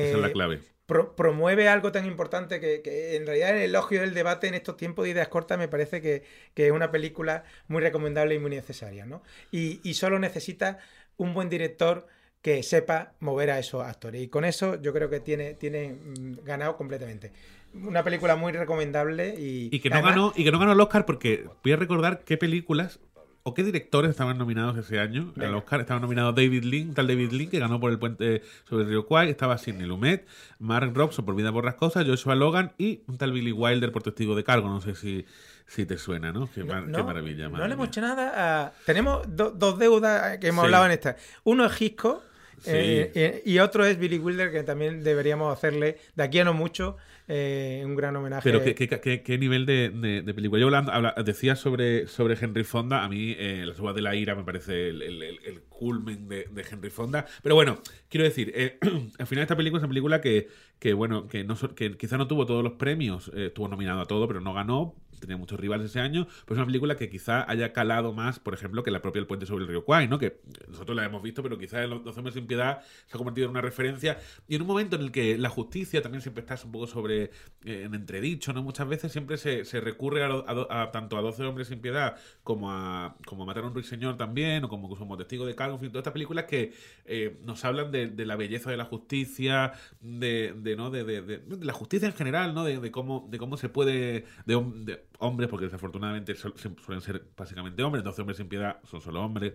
[0.00, 0.66] Esa es la eh, clave.
[0.86, 4.76] pro- promueve algo tan importante que, que en realidad el elogio del debate en estos
[4.76, 6.22] tiempos de ideas cortas me parece que,
[6.54, 9.22] que es una película muy recomendable y muy necesaria, ¿no?
[9.50, 10.78] Y, y solo necesita
[11.16, 12.06] un buen director
[12.42, 14.20] que sepa mover a esos actores.
[14.22, 17.32] Y con eso yo creo que tiene, tiene mm, ganado completamente.
[17.74, 20.80] Una película muy recomendable y, Y que no además- ganó, y que no ganó el
[20.80, 23.00] Oscar porque voy a recordar qué películas
[23.44, 25.54] o qué directores estaban nominados ese año al.
[25.56, 25.80] Oscar.
[25.80, 29.06] Estaban nominados David Lynn, tal David Lynn, que ganó por el puente sobre el río
[29.06, 30.26] Kwai, estaba Sidney Lumet,
[30.60, 34.44] Mark Robson por Vida Borrascosa, Joshua Logan y un tal Billy Wilder por Testigo de
[34.44, 34.68] Cargo.
[34.68, 35.24] No sé si,
[35.66, 36.48] si te suena, ¿no?
[36.54, 37.48] Qué, mar- qué No, maravilla.
[37.48, 38.72] No le hemos hecho nada a...
[38.86, 40.66] Tenemos do- dos deudas que hemos Sí.
[40.66, 41.16] hablado en esta.
[41.44, 42.22] Uno es Hitchcock
[42.58, 42.70] Sí.
[42.72, 46.54] eh, eh, y otro es Billy Wilder, que también deberíamos hacerle, de aquí a no
[46.54, 46.96] mucho,
[47.28, 48.42] eh, un gran homenaje.
[48.44, 50.60] Pero ¿qué, qué, qué- qué nivel de, de- película?
[50.60, 54.14] Yo hablando, habla- decía sobre, sobre Henry Fonda, a mí eh, Las uvas de la
[54.16, 57.26] ira me parece el, culmen de, Henry Fonda.
[57.42, 58.78] Pero bueno, quiero decir, eh,
[59.18, 62.26] al final esta película es una película que, que bueno, que, no, que quizá no
[62.26, 65.86] tuvo todos los premios, eh, estuvo nominado a todo, pero no ganó, tenía muchos rivales
[65.90, 69.00] ese año, pero es una película que quizá haya calado más, por ejemplo, que la
[69.00, 70.18] propia El puente sobre el río Kwai, ¿no?
[70.18, 73.46] Que nosotros la hemos visto, pero quizá Los 12 hombres sin piedad se ha convertido
[73.46, 76.58] en una referencia y en un momento en el que la justicia también siempre está
[76.64, 77.24] un poco sobre
[77.64, 78.62] eh, en entredicho, ¿no?
[78.62, 83.16] Muchas veces siempre se, se recurre a, tanto a 12 hombres sin piedad como a
[83.26, 85.88] como a matar a un ruiseñor también o como, como testigo de cargo, en fin,
[85.90, 86.72] todas estas películas que
[87.04, 90.90] eh, nos hablan de, la belleza de la justicia, de, de, ¿no?
[90.90, 92.64] De, de- la justicia en general, ¿no?
[92.64, 98.20] De, cómo de cómo se puede de hombres, porque desafortunadamente suelen ser básicamente hombres, 12
[98.22, 99.54] hombres sin piedad son solo hombres.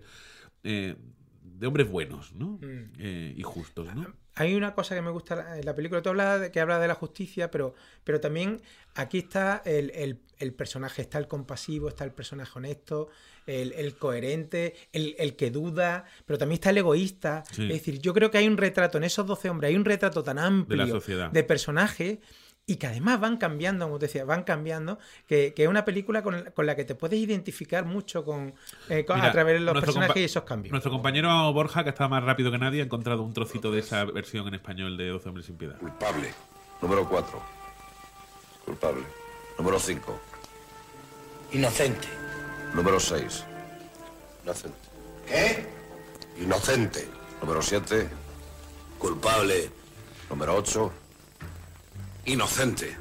[0.64, 0.96] eh,
[1.40, 2.58] de hombres buenos, ¿no?
[2.60, 2.92] Mm.
[2.98, 4.06] Eh, y justos, ¿no?
[4.34, 6.00] Hay una cosa que me gusta la- en la película.
[6.02, 8.60] Tú hablas de, que habla de la justicia, pero, pero también
[8.94, 13.08] aquí está el, el- el personaje, está el compasivo, está el personaje honesto,
[13.46, 17.42] el, el coherente, el, el que duda, pero también está el egoísta.
[17.50, 17.62] Sí.
[17.64, 20.22] Es decir, yo creo que hay un retrato en esos 12 hombres, hay un retrato
[20.22, 21.32] tan amplio sociedad.
[21.32, 22.18] de personajes
[22.68, 26.22] y que además van cambiando, como te decía, van cambiando, que, que es una película
[26.22, 28.54] con, con la que te puedes identificar mucho con,
[28.90, 30.70] eh, con- Mira, a través de los personajes y esos cambios.
[30.70, 34.04] Nuestro compañero Borja, que está más rápido que nadie, ha encontrado un trocito de esa
[34.04, 35.78] versión en español de 12 hombres sin piedad.
[35.78, 36.32] Culpable.
[36.82, 37.42] Número 4.
[38.66, 39.02] Culpable.
[39.58, 40.20] Número 5.
[41.52, 42.06] Inocente.
[42.74, 43.44] Número 6.
[44.44, 44.78] Inocente.
[45.26, 45.66] ¿Qué?
[46.42, 47.08] Inocente.
[47.40, 48.08] Número 7.
[48.98, 49.70] Culpable.
[50.28, 50.92] Número 8.
[52.28, 52.96] Inocente.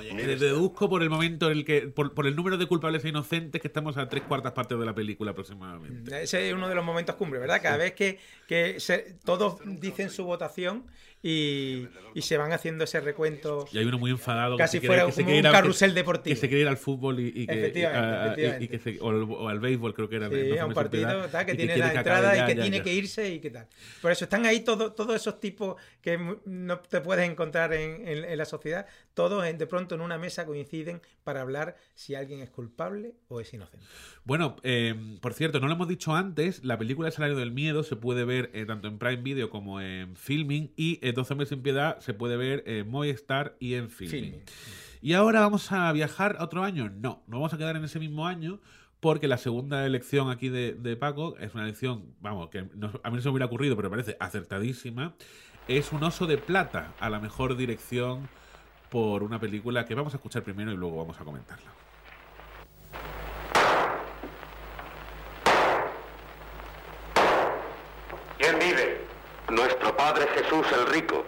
[0.00, 3.10] Eh, deduzco por el momento en el que, por, por el número de culpables e
[3.10, 6.22] inocentes, que estamos a tres cuartas partes de la película aproximadamente.
[6.22, 7.60] Ese es uno de los momentos cumbre, ¿verdad?
[7.62, 10.84] Cada vez que, que se- todos dicen su votación
[11.22, 13.66] y, y se van haciendo ese recuento.
[13.72, 14.56] Y hay uno muy enfadado.
[14.56, 16.34] Casi que se quiere- fuera que se como quiere un carrusel que- deportivo.
[16.34, 18.68] Que se quiere ir al fútbol y, y que, Efectivamente, efectivamente.
[18.68, 20.28] que se- o, al, o al béisbol, creo que era.
[20.28, 22.54] Sí, en 12 a un partido tal, que tiene la que entrada ya, y que
[22.56, 22.82] ya, tiene ya.
[22.82, 23.68] que irse y qué tal.
[24.00, 28.24] Por eso están ahí todo- todos esos tipos que no te puedes encontrar en, en-
[28.24, 28.86] en la sociedad.
[29.14, 33.40] Todos en- de pronto en una mesa coinciden para hablar si alguien es culpable o
[33.40, 33.86] es inocente.
[34.24, 37.82] Bueno, eh, por cierto, no lo hemos dicho antes, la película El Salario del Miedo
[37.82, 41.48] se puede ver eh, tanto en Prime Video como en Filming y eh, 12 hombres
[41.48, 43.88] sin piedad se puede ver en Movistar y en.
[43.90, 44.42] Filming.
[45.00, 46.88] ¿Y ahora vamos a viajar a otro año?
[46.90, 48.60] No, no vamos a quedar en ese mismo año
[49.00, 53.10] porque la segunda elección aquí de, de Paco es una elección, vamos, que no- a
[53.10, 55.14] mí no se me hubiera ocurrido, pero me parece acertadísima.
[55.66, 58.28] Es un oso de plata a la mejor dirección
[58.90, 61.70] por una película que vamos a escuchar primero y luego vamos a comentarla.
[68.38, 69.01] ¿Quién vive?
[69.52, 71.26] Nuestro Padre Jesús el Rico.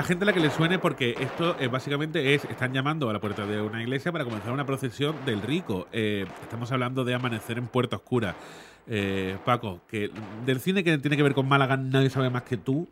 [0.00, 3.12] Habrá gente a la que le suene porque esto eh, básicamente es, están llamando a
[3.12, 5.88] la puerta de una iglesia para comenzar una procesión del rico.
[5.92, 8.34] Eh, estamos hablando de Amanecer en Puerta Oscura.
[8.86, 10.10] Eh, Paco, que
[10.46, 12.88] del cine que tiene que ver con Málaga nadie sabe más que tú.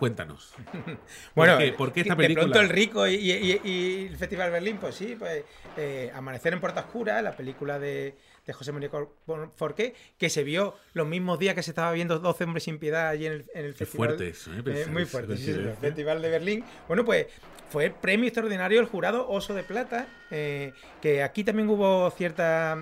[0.00, 0.52] Cuéntanos.
[1.36, 2.46] Bueno, ¿Por qué, por qué esta de película?
[2.46, 5.44] pronto el rico y, y- y- y el Festival Berlín, pues sí, pues
[5.76, 8.90] eh, Amanecer en Puerta Oscura, la película de, de José María
[9.56, 13.08] Forqué, que se vio los mismos días que se estaba viendo 12 hombres sin piedad
[13.08, 14.08] allí en el, en el festival.
[14.08, 14.62] fuerte eso, ¿eh?
[14.62, 15.74] Pensar muy fuerte, sí, el.
[15.76, 16.64] Festival de Berlín.
[16.88, 17.26] Bueno, pues
[17.70, 22.76] fue el premio extraordinario del jurado Oso de Plata, eh, que aquí también hubo cierta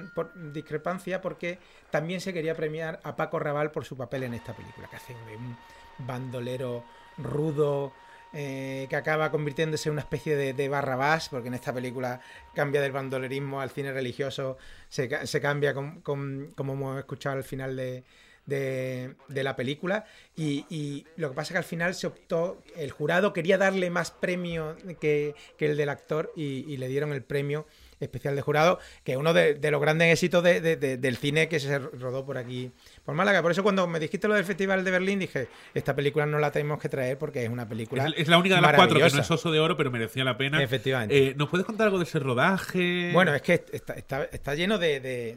[0.53, 1.59] discrepancia porque
[1.91, 5.15] también se quería premiar a Paco Raval por su papel en esta película, que hace
[5.15, 5.57] un
[5.99, 6.85] bandolero
[7.19, 7.93] rudo,
[8.33, 12.21] eh, que acaba convirtiéndose en una especie de, de barrabás, porque en esta película
[12.55, 17.77] cambia del bandolerismo al cine religioso, se, ca- se cambia como hemos escuchado al final
[17.77, 18.05] de,
[18.47, 20.05] de, la película.
[20.37, 24.11] Y, lo que pasa es que al final se optó, el jurado quería darle más
[24.11, 27.67] premio que, el del actor y le dieron el premio
[28.01, 31.17] especial de jurado, que es uno de, de los grandes éxitos de- de- de- del
[31.17, 32.71] cine que se rodó por aquí,
[33.05, 33.43] por Málaga.
[33.43, 36.51] Por eso cuando me dijiste lo del Festival de Berlín dije, esta película no la
[36.53, 39.11] tenemos que traer porque es una película Es, es la única de las cuatro que
[39.11, 40.63] no es oso de oro, pero merecía la pena.
[40.63, 41.17] Efectivamente.
[41.29, 43.11] Eh, ¿Nos puedes contar algo de ese rodaje?
[43.13, 45.37] Bueno, es que está, está- está lleno de,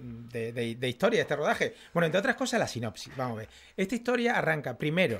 [0.88, 1.74] historia este rodaje.
[1.94, 3.16] Bueno, entre otras cosas, la sinopsis.
[3.16, 3.50] Vamos a ver.
[3.78, 5.20] Esta historia arranca primero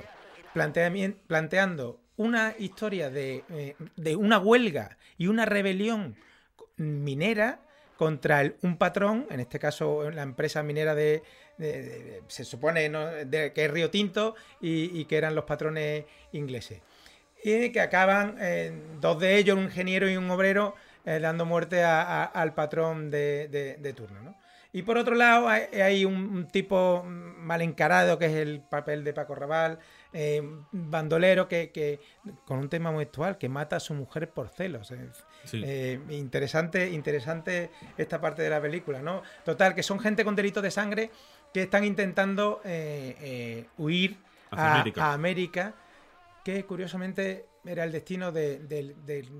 [1.26, 6.14] planteando una historia de, eh, de una huelga y una rebelión
[6.82, 7.60] minera
[7.96, 11.22] contra el- un patrón, en este caso la empresa minera de,
[12.26, 12.88] se supone
[13.26, 16.80] de- que es Río Tinto y, que eran los patrones ingleses.
[17.44, 21.82] Y que acaban eh, dos de ellos, un ingeniero y un obrero, eh, dando muerte
[21.82, 24.20] a- al patrón de, turno.
[24.22, 24.36] ¿no?
[24.72, 29.12] Y por otro lado, hay, un, un tipo mal encarado, que es el papel de
[29.12, 29.78] Paco Raval,
[30.12, 32.00] eh, bandolero, que, que-
[32.44, 34.90] con un tema muy actual, que mata a su mujer por celos.
[34.90, 35.08] eh.
[35.44, 35.62] Sí.
[35.64, 39.22] Eh, interesante, interesante esta parte de la película, ¿no?
[39.44, 41.10] Total, que son gente con delitos de sangre
[41.52, 44.16] que están intentando eh, huir
[44.50, 45.04] a, América.
[45.04, 45.74] a América,
[46.44, 48.96] que curiosamente era el destino de- del-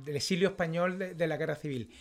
[0.06, 1.92] exilio español de, de la guerra civil.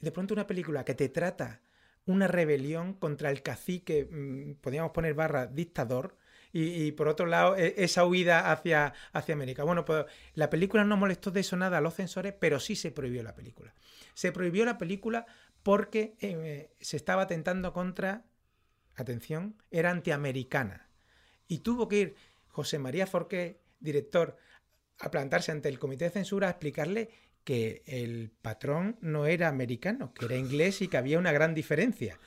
[0.00, 1.60] De pronto una película que te trata
[2.06, 6.16] una rebelión contra el cacique, mm, podríamos poner barra, dictador,
[6.54, 9.64] y, y por otro lado, e- esa huida hacia, hacia América.
[9.64, 12.92] Bueno, pues la película no molestó de eso nada a los censores, pero sí se
[12.92, 13.74] prohibió la película.
[14.14, 15.26] Se prohibió la película
[15.64, 18.24] porque eh, se estaba atentando contra,
[18.94, 20.88] atención, era antiamericana.
[21.48, 22.14] Y tuvo que ir
[22.46, 24.36] José María Forqué, director,
[25.00, 27.10] a plantarse ante el comité de censura a explicarle
[27.42, 32.18] que el patrón no era americano, que era inglés y que había una gran diferencia.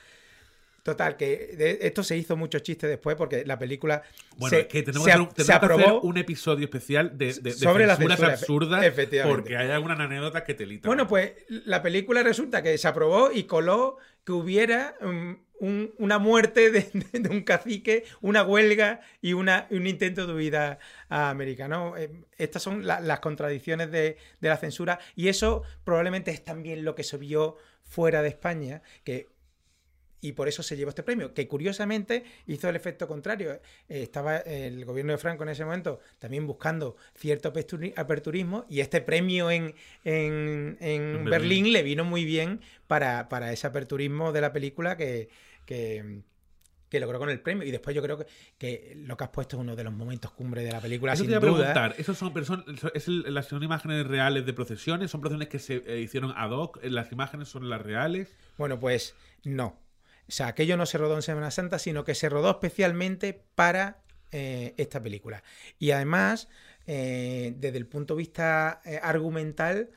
[0.92, 4.02] Total, que de- esto se hizo mucho chiste después porque la película
[4.36, 6.00] Bueno, se, es que tenemos, se que que hacer aprobó.
[6.02, 9.36] un episodio especial de, de- de Sobre la censuras censura, absurdas efectivamente.
[9.42, 10.88] porque hay algunas anécdotas que te litan.
[10.88, 16.18] Bueno, pues la película resulta que se aprobó y coló que hubiera mm, un- una
[16.18, 21.66] muerte de, un cacique, una huelga y una, un intento de huida a América.
[21.68, 21.96] ¿no?
[21.96, 26.84] Eh, estas son la- las contradicciones de, de la censura y eso probablemente es también
[26.84, 29.28] lo que se vio fuera de España, que
[30.20, 33.52] y por eso se llevó este premio, que curiosamente hizo el efecto contrario.
[33.52, 33.60] Eh,
[34.02, 39.00] estaba el gobierno de Franco en ese momento también buscando cierto aperturi- aperturismo y este
[39.00, 41.30] premio en, en- en Berlín.
[41.30, 41.72] Berlín.
[41.72, 45.28] le vino muy bien para, para ese aperturismo de la película que,
[45.66, 46.22] que,
[46.88, 47.64] que logró con el premio.
[47.66, 48.26] Y después yo creo que,
[48.58, 51.22] que lo que has puesto es uno de los momentos cumbre de la película, Eso
[51.22, 51.52] te sin a duda.
[51.56, 55.10] preguntar, ¿esos son, pero son, es el- las son imágenes reales de procesiones?
[55.10, 56.80] ¿Son procesiones que se eh, hicieron ad hoc?
[56.82, 58.34] ¿Las imágenes son las reales?
[58.56, 59.78] Bueno, pues no.
[60.28, 64.02] O sea, aquello no se rodó en Semana Santa, sino que se rodó especialmente para
[64.30, 65.42] eh, esta película.
[65.78, 66.48] Y además,
[66.86, 69.90] eh, desde el punto de vista eh, argumental,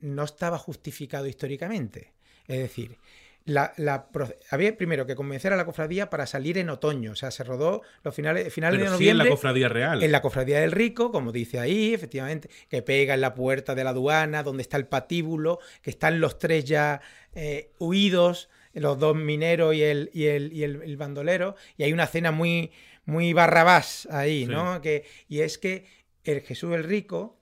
[0.00, 2.12] no estaba justificado históricamente.
[2.46, 2.96] Es decir,
[3.44, 7.10] la, la pro- había primero que convencer a la cofradía para salir en otoño.
[7.12, 9.30] O sea, se rodó los finales, finales Pero de sí en la noviembre.
[9.30, 10.02] cofradía real.
[10.02, 13.82] En la cofradía del rico, como dice ahí, efectivamente, que pega en la puerta de
[13.82, 17.00] la aduana, donde está el patíbulo, que están los tres ya
[17.34, 21.92] eh, huidos, los dos mineros y el, y el, y el- el bandolero, y hay
[21.92, 22.70] una cena muy,
[23.04, 24.50] muy barrabás ahí, Sí.
[24.50, 24.80] ¿no?
[24.80, 25.86] Que, y es que
[26.24, 27.38] el Jesús el rico,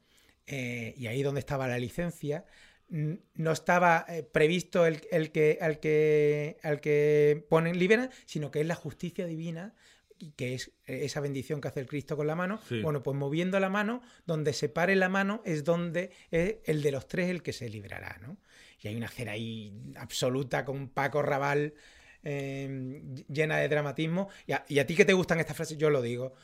[0.46, 2.44] eh, y ahí donde estaba la licencia,
[2.88, 8.60] no estaba eh, previsto el, el que, al, que, al que ponen, liberan, sino que
[8.62, 9.74] es la justicia divina
[10.36, 12.60] que es eh, esa bendición que hace el Cristo con la mano.
[12.68, 12.82] Sí.
[12.82, 16.92] Bueno, pues moviendo la mano, donde se pare la mano es donde es el de
[16.92, 18.36] los tres el que se librará, ¿no?
[18.80, 21.74] Y hay una escena ahí absoluta con Paco Raval
[22.22, 24.28] eh, llena de dramatismo.
[24.46, 26.34] Y a, y a ti que te gustan estas frases, yo lo digo.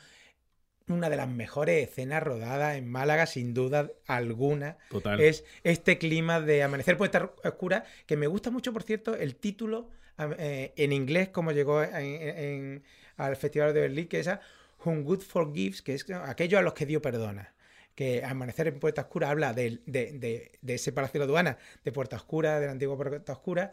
[0.89, 5.19] Una de las mejores escenas rodadas en Málaga, sin duda alguna, Total.
[5.19, 9.89] es este clima de Amanecer Puerta Oscura, que me gusta mucho, por cierto, el título
[10.37, 12.83] eh, en inglés, como llegó en- en-
[13.17, 14.39] al Festival de Berlín, que es esa
[14.85, 17.53] Whom Good Forgives, que es aquello a los que Dios perdona.
[17.97, 21.91] Que Amanecer en Puerta Oscura habla de, de- de ese palacio de la aduana, de
[21.91, 23.71] Puerta Oscura, de la antigua Puerta Oscura,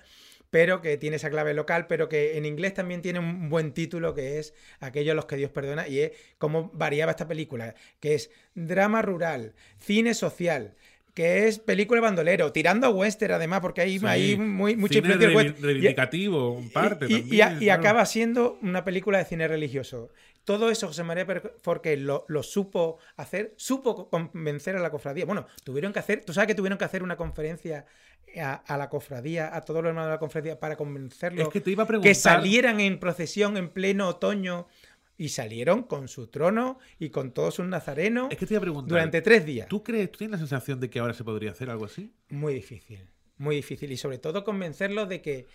[0.48, 4.14] pero que tiene esa clave local, pero que en inglés también tiene un buen título
[4.14, 8.14] que es Aquello a los que Dios perdona, y es cómo variaba esta película, que
[8.14, 10.74] es drama rural, cine social,
[11.14, 14.06] que es película de bandolero, tirando a western además, porque hay, Sí.
[14.06, 17.80] hay muy, mucha Cine influencia reivindicativo, en parte y, también, y a- y claro.
[17.80, 20.10] acaba siendo una película de cine religioso.
[20.44, 21.24] Todo eso José María
[21.62, 25.24] Forqué lo, lo supo hacer, supo convencer a la cofradía.
[25.24, 27.86] Bueno, tuvieron que hacer, tú sabes que tuvieron que hacer una conferencia
[28.38, 31.60] a, a la cofradía, a todos los hermanos de la cofradía, para convencerlos Es que
[31.60, 34.66] te iba a preguntar- que salieran en procesión en pleno otoño
[35.16, 38.62] Y salieron con su trono y con todos sus nazarenos Es que te iba a
[38.62, 38.88] preguntar.
[38.88, 39.68] durante tres días.
[39.68, 42.12] ¿Tú crees, tú tienes la sensación de que ahora se podría hacer algo así?
[42.30, 43.06] Muy difícil,
[43.38, 43.92] muy difícil.
[43.92, 45.46] Y sobre todo convencerlos de que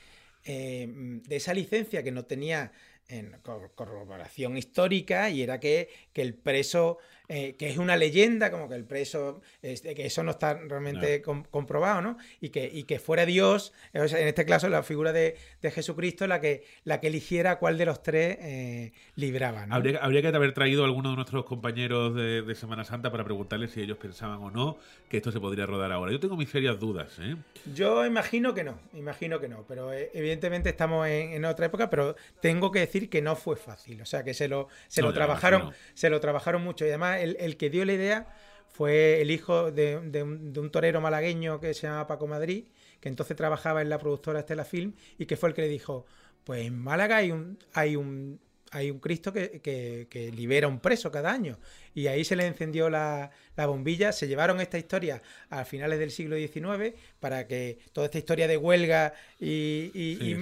[0.45, 2.71] eh, de esa licencia que no tenía
[3.09, 6.97] en cor- corroboración histórica y era que, que el preso,
[7.29, 11.21] eh, que es una leyenda, como que el preso, este, que eso no está realmente
[11.21, 12.17] com- comprobado, ¿no?
[12.41, 16.41] Y que, y que fuera Dios, en este caso la figura de, de Jesucristo, la
[16.41, 19.75] que, la que eligiera cuál de los tres eh, libraba, ¿no?
[19.75, 23.23] Habría, habría que haber traído a alguno de nuestros compañeros de, de Semana Santa para
[23.23, 24.77] preguntarles si ellos pensaban o no
[25.07, 26.11] que esto se podría rodar ahora.
[26.11, 27.35] Yo tengo mis serias dudas, ¿eh?
[27.75, 31.89] Yo imagino que no, imagino que no, pero eh, evidentemente estamos en, en otra época,
[31.89, 35.09] pero tengo que decir que no fue fácil, o sea que se lo, se No,
[35.09, 35.85] lo trabajaron, imagino.
[35.93, 38.27] se lo trabajaron mucho y además el, el que dio la idea
[38.67, 42.65] fue el hijo de, de un, de un torero malagueño que se llama Paco Madrid,
[42.99, 46.05] que entonces trabajaba en la productora Estela Film y que fue el que le dijo,
[46.43, 48.39] pues en Málaga hay un, hay un,
[48.71, 51.57] hay un Cristo que, que- que libera un preso cada año.
[51.95, 54.11] Y ahí se le encendió la, la bombilla.
[54.11, 58.57] Se llevaron esta historia a finales del siglo XIX para que toda esta historia de
[58.57, 60.33] huelga y, Sí,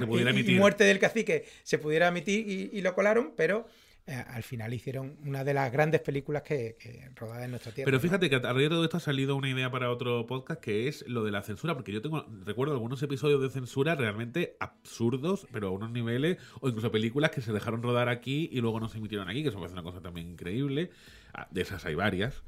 [0.59, 3.65] muerte del cacique se pudiera emitir y lo colaron, pero
[4.07, 7.87] eh, al final hicieron una de las grandes películas que, que rodadas en nuestra tierra.
[7.87, 8.01] Pero ¿no?
[8.01, 10.87] fíjate que a raíz de todo esto ha salido una idea para otro podcast que
[10.87, 15.45] es lo de la censura, porque yo tengo recuerdo algunos episodios de censura realmente absurdos,
[15.51, 18.87] pero a unos niveles, o incluso películas que se dejaron rodar aquí y luego no
[18.87, 20.89] se emitieron aquí, que eso me parece una cosa también increíble.
[21.33, 22.43] Ah, De esas hay varias.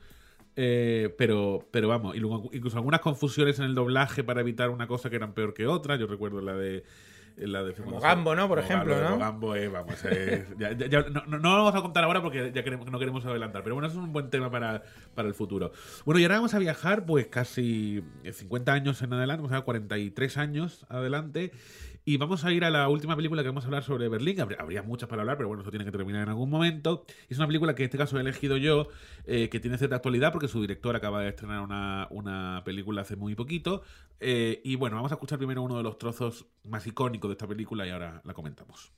[0.55, 4.87] Eh, pero, pero vamos, y luego incluso algunas confusiones en el doblaje para evitar una
[4.87, 5.95] cosa que eran peor que otra.
[5.95, 6.83] Yo recuerdo la de.
[7.37, 8.47] La de Como Gambo, ¿no?
[8.47, 9.17] Por ejemplo, lo de ¿no?
[9.17, 12.21] Gambo es, vamos, es- ya- ya- ya- no, no- no lo vamos a contar ahora
[12.21, 13.63] porque ya queremos, no queremos adelantar.
[13.63, 14.83] Pero bueno, eso es un buen tema para,
[15.15, 15.71] para el futuro.
[16.05, 19.63] Bueno, y ahora vamos a viajar pues casi 50 años en adelante, vamos a ver
[19.65, 21.51] 43 años adelante.
[22.05, 24.39] Y vamos a ir a la última película que vamos a hablar sobre Berlín.
[24.41, 27.05] Habría, muchas para hablar, pero bueno, eso tiene que terminar en algún momento.
[27.27, 28.87] Es una película que en este caso he elegido yo,
[29.25, 33.15] eh, que tiene cierta actualidad porque su director acaba de estrenar una, una película hace
[33.15, 33.83] muy poquito.
[34.19, 37.47] Eh, y bueno, vamos a escuchar primero uno de los trozos más icónicos de esta
[37.47, 38.91] película y ahora la comentamos.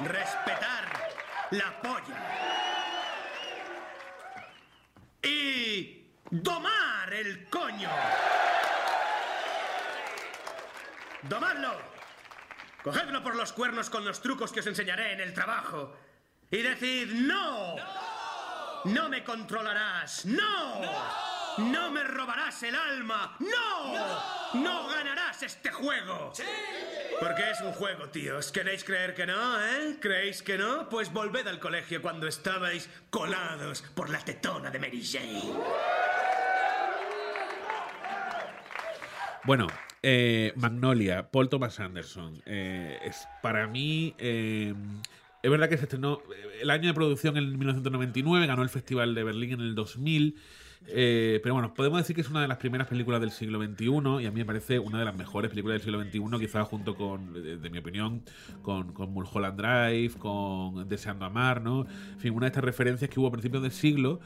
[0.00, 0.84] Respetar
[1.50, 2.64] la polla.
[5.22, 6.04] Y
[6.42, 7.88] domar el coño.
[11.22, 11.72] Domadlo.
[12.82, 15.96] Cogedlo por los cuernos con los trucos que os enseñaré en el trabajo.
[16.50, 17.76] Y decid no.
[18.84, 20.26] No me controlarás.
[20.26, 20.82] No.
[21.58, 23.36] No me robarás el alma.
[23.38, 24.60] No.
[24.60, 26.32] No ganarás este juego.
[27.20, 28.50] Porque es un juego, tíos.
[28.50, 29.96] ¿Queréis creer que no, eh?
[30.00, 30.88] ¿Creéis que no?
[30.88, 35.93] Pues volved al colegio cuando estabais colados por la tetona de Mary Jane.
[39.46, 39.66] Bueno,
[40.02, 42.34] eh, Magnolia, Paul Thomas Anderson.
[42.46, 44.14] eh, es para mí.
[44.18, 44.74] eh,
[45.42, 49.14] es verdad que se estrenó eh, el año de producción en 1999, ganó el Festival
[49.14, 50.36] de Berlín en el 2000.
[50.86, 54.22] eh, pero bueno, podemos decir que es una de las primeras películas del siglo XXI
[54.22, 56.94] y a mí me parece una de las mejores películas del siglo XXI, quizás junto
[56.94, 58.22] con, de, mi opinión,
[58.62, 61.86] con, con Mulholland Drive, con Deseando Amar, ¿no?
[62.12, 64.20] En fin, una de estas referencias que hubo a principios del siglo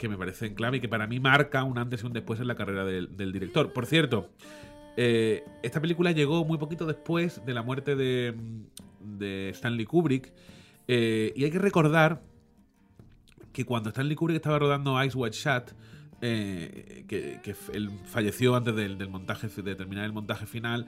[0.00, 2.46] que me parecen clave y que para mí marca un antes y un después en
[2.46, 3.72] la carrera del, director.
[3.74, 4.30] Por cierto,
[4.96, 8.34] eh, esta película llegó muy poquito después de la muerte de,
[9.00, 10.32] de Stanley Kubrick.
[10.88, 12.22] eh, y hay que recordar
[13.52, 15.72] que cuando Stanley Kubrick estaba rodando Ice White Shut,
[16.22, 20.86] eh, que, que él falleció antes del, del montaje, de terminar el montaje final,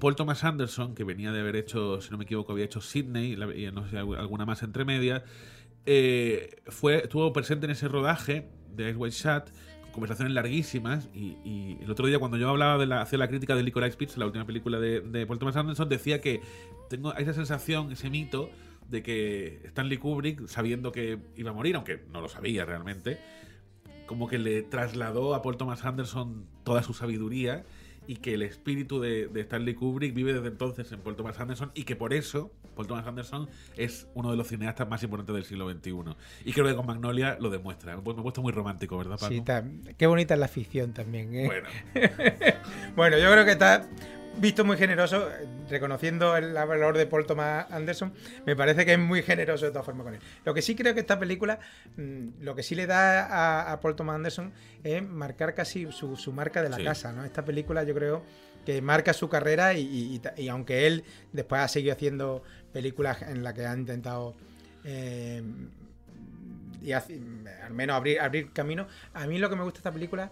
[0.00, 3.34] Paul Thomas Anderson, que venía de haber hecho, si no me equivoco, había hecho Sydney
[3.34, 5.22] y no sé, algu- alguna más entre medias,
[5.86, 11.78] eh, fue, estuvo presente en ese rodaje de Ice White con conversaciones larguísimas, y, y
[11.82, 14.26] el otro día cuando yo hablaba de la, hacía la crítica de Licorice Pizza, la
[14.26, 16.40] última película de, de Paul Thomas Anderson, decía que
[16.88, 18.50] tengo esa sensación, ese mito,
[18.88, 23.18] de que Stanley Kubrick, sabiendo que iba a morir, aunque no lo sabía realmente,
[24.06, 27.64] como que le trasladó a Paul Thomas Anderson toda su sabiduría
[28.06, 31.70] y que el espíritu de, de Stanley Kubrick vive desde entonces en Paul Thomas Anderson
[31.74, 35.44] y que por eso Paul Thomas Anderson es uno de los cineastas más importantes del
[35.44, 36.16] siglo XXI.
[36.44, 37.96] Y creo que con Magnolia lo demuestra.
[37.96, 39.32] Me he puesto muy romántico, ¿verdad, Paco?
[39.32, 39.42] Sí,
[39.96, 41.34] qué bonita es la ficción también.
[41.34, 41.46] ¿eh?
[41.46, 41.68] Bueno.
[42.96, 43.88] bueno, yo creo que está
[44.40, 48.12] visto muy generoso, eh, reconociendo el valor de Paul Thomas Anderson,
[48.46, 50.20] me parece que es muy generoso de todas formas con él.
[50.44, 51.58] Lo que sí creo que esta película,
[51.96, 56.16] mm, lo que sí le da a, a Paul Thomas Anderson es marcar casi su,
[56.16, 56.84] su marca de la Sí.
[56.84, 57.24] casa, ¿no?
[57.24, 58.22] Esta película yo creo
[58.66, 63.52] que marca su carrera y, y- aunque él después ha seguido haciendo películas en las
[63.54, 64.34] que ha intentado
[64.84, 65.42] eh,
[66.82, 67.20] y hace-
[67.64, 68.86] al menos abrir, abrir camino.
[69.14, 70.30] A mí lo que me gusta de esta película,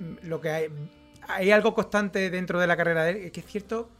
[0.00, 0.68] mm, lo que hay-
[1.28, 3.90] hay algo constante dentro de la carrera de él, que es cierto,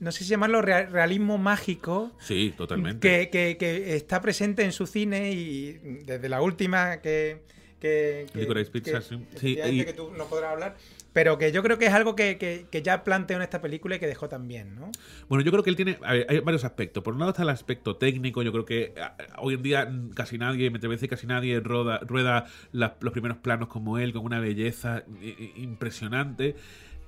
[0.00, 3.08] no sé si llamarlo rea- realismo mágico, Sí, totalmente.
[3.08, 5.72] que, que- que está presente en su cine y
[6.04, 7.42] desde la última que...
[7.80, 8.38] que, que-
[8.70, 9.26] Pizza, que- sí.
[9.36, 10.76] Sí, y- que tú no podrás hablar,
[11.12, 13.96] pero que yo creo que es algo que, que- que ya planteó en esta película
[13.96, 14.90] y que dejó también, ¿no?
[15.28, 15.98] Bueno, yo creo que él tiene.
[16.02, 17.02] a ver, hay varios aspectos.
[17.02, 18.42] Por un lado está el aspecto técnico.
[18.42, 22.46] Yo creo que a- hoy en día casi nadie, me decir, casi nadie roda, rueda
[22.72, 25.04] la- los primeros planos como él, con una belleza
[25.56, 26.56] impresionante.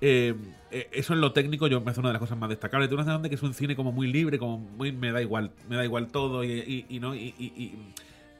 [0.03, 0.35] Eh,
[0.71, 2.89] eh, eso en lo técnico yo me parece una de las cosas más destacables.
[2.89, 5.21] Tú no sé dónde que es un cine como muy libre, como muy me da
[5.21, 7.75] igual, me da igual todo y, y- y no y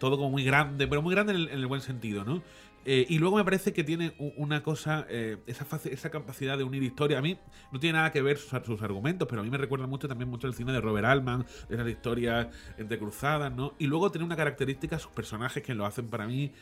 [0.01, 2.43] todo como muy grande, pero muy grande en el, en el buen sentido, ¿no?
[2.87, 6.83] Eh, y luego me parece que tiene una cosa, eh, esa, esa capacidad de unir
[6.83, 7.19] historia.
[7.19, 7.37] A mí
[7.71, 10.47] no tiene nada que ver sus, argumentos, pero a mí me recuerda mucho también mucho
[10.47, 12.49] el cine de Robert Altman, esas historias
[12.79, 13.75] entrecruzadas, ¿no?
[13.79, 16.53] Y luego tiene una característica, sus personajes que lo hacen para mí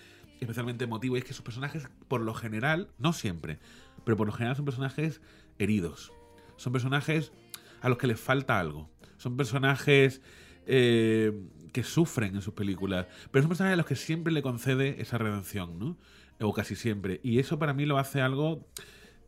[0.40, 3.58] especialmente emotivo, y es que sus personajes, por lo general, no siempre,
[4.04, 5.20] pero por lo general son personajes
[5.58, 6.12] heridos.
[6.56, 7.32] Son personajes
[7.80, 8.90] a los que les falta algo.
[9.18, 10.20] Son personajes
[10.66, 11.32] eh,
[11.72, 13.06] que sufren en sus películas.
[13.30, 15.96] Pero son personajes a los que siempre le concede esa redención, ¿no?
[16.40, 17.20] O casi siempre.
[17.22, 18.66] Y eso para mí lo hace algo.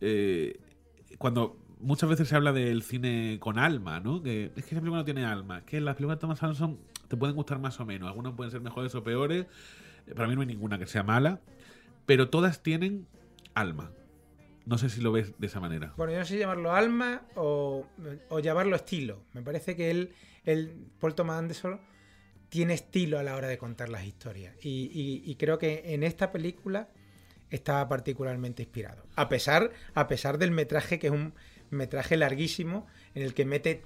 [0.01, 0.59] eh,
[1.18, 4.16] cuando muchas veces se habla del cine con alma, ¿no?
[4.18, 4.22] Es
[4.53, 5.64] que esa película no tiene alma.
[5.64, 6.78] Que las películas de Thomas Anderson
[7.09, 8.09] te pueden gustar más o menos.
[8.09, 9.47] Algunas pueden ser mejores o peores.
[10.07, 11.41] Eh, Para mí no hay ninguna que sea mala.
[12.07, 13.07] Pero todas tienen
[13.55, 13.91] alma.
[14.66, 15.95] No sé si lo ves de esa manera.
[15.97, 17.86] Bueno, yo no sé llamarlo alma o,
[18.28, 19.24] o llamarlo estilo.
[19.32, 20.12] Me parece que él,
[20.45, 21.80] el Paul Thomas Anderson
[22.51, 24.55] tiene estilo a la hora de contar las historias.
[24.62, 26.88] Y, y- y creo que en esta película
[27.48, 29.05] está particularmente inspirado.
[29.16, 31.32] A pesar, a pesar del metraje, que es un
[31.70, 33.82] metraje larguísimo, en el que mete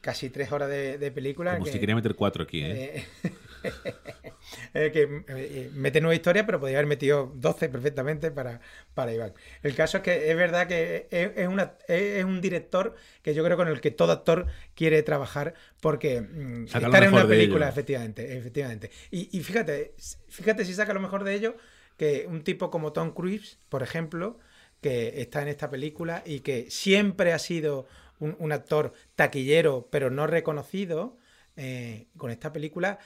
[0.00, 1.52] casi tres horas de, de película.
[1.54, 3.04] Como que- si quería meter cuatro aquí, ¿eh?
[3.22, 3.30] eh,
[4.74, 8.60] eh, que eh, eh, mete nueva historia, pero podría haber metido 12 perfectamente para,
[8.94, 9.32] para Iván.
[9.62, 13.44] El caso es que es verdad que es, es una, es un director que yo
[13.44, 18.36] creo con el que todo actor quiere trabajar porque mm, estar en una película, efectivamente,
[18.36, 18.90] efectivamente.
[19.10, 19.94] Y, y fíjate,
[20.28, 21.56] fíjate si saca lo mejor de ello,
[21.96, 24.38] que un tipo como Tom Cruise, por ejemplo,
[24.80, 27.86] que está en esta película y que siempre ha sido
[28.18, 31.16] un, un actor taquillero, pero no reconocido,
[31.56, 32.98] eh, con esta película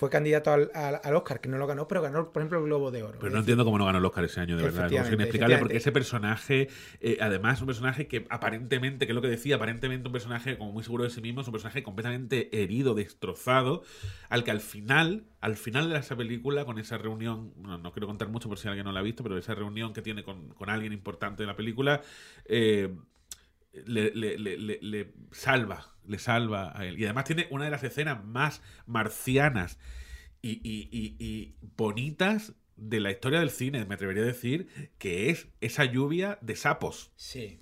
[0.00, 2.64] fue candidato al, al- al Oscar, que no lo ganó, pero ganó, por ejemplo, el
[2.64, 3.18] Globo de Oro.
[3.18, 4.88] Pero Es no decir, entiendo cómo no ganó el Oscar ese año, de verdad.
[4.88, 6.68] Sin explicarle, porque ese personaje,
[7.00, 10.56] eh, además, es un personaje que aparentemente, que es lo que decía, aparentemente un personaje
[10.56, 13.82] como muy seguro de sí mismo, es un personaje completamente herido, destrozado,
[14.30, 18.06] al que al final, al final de esa película, con esa reunión, no, no quiero
[18.06, 20.48] contar mucho por si alguien no la ha visto, pero esa reunión que tiene con,
[20.54, 22.00] con alguien importante de la película,
[22.46, 22.94] eh,
[23.72, 26.98] le, le- le- le- le salva, le salva a él.
[26.98, 29.78] Y además tiene una de las escenas más marcianas
[30.42, 35.30] y, y- y- y bonitas de la historia del cine, me atrevería a decir, que
[35.30, 37.12] es esa lluvia de sapos.
[37.16, 37.60] Sí.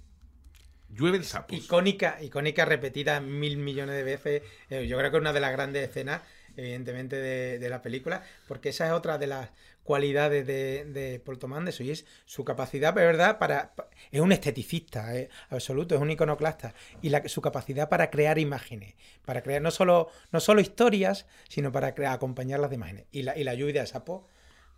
[0.90, 1.58] Llueven sapos.
[1.58, 4.42] Icónica, icónica, repetida mil millones de veces.
[4.70, 6.22] Eh, yo creo que es una de las grandes escenas,
[6.58, 9.50] evidentemente, de, la película, porque esa es otra de las
[9.84, 13.74] cualidades de, de Paul Thomas Anderson, y es su capacidad, de verdad, para.
[13.74, 15.10] pa- Es un esteticista,
[15.48, 16.74] absoluto, es un iconoclasta.
[17.00, 18.94] Y la, su capacidad para crear imágenes,
[19.24, 23.04] para crear no solo, no solo historias, sino para crear, acompañarlas de imágenes.
[23.12, 24.24] Y la, y la lluvia de sapos,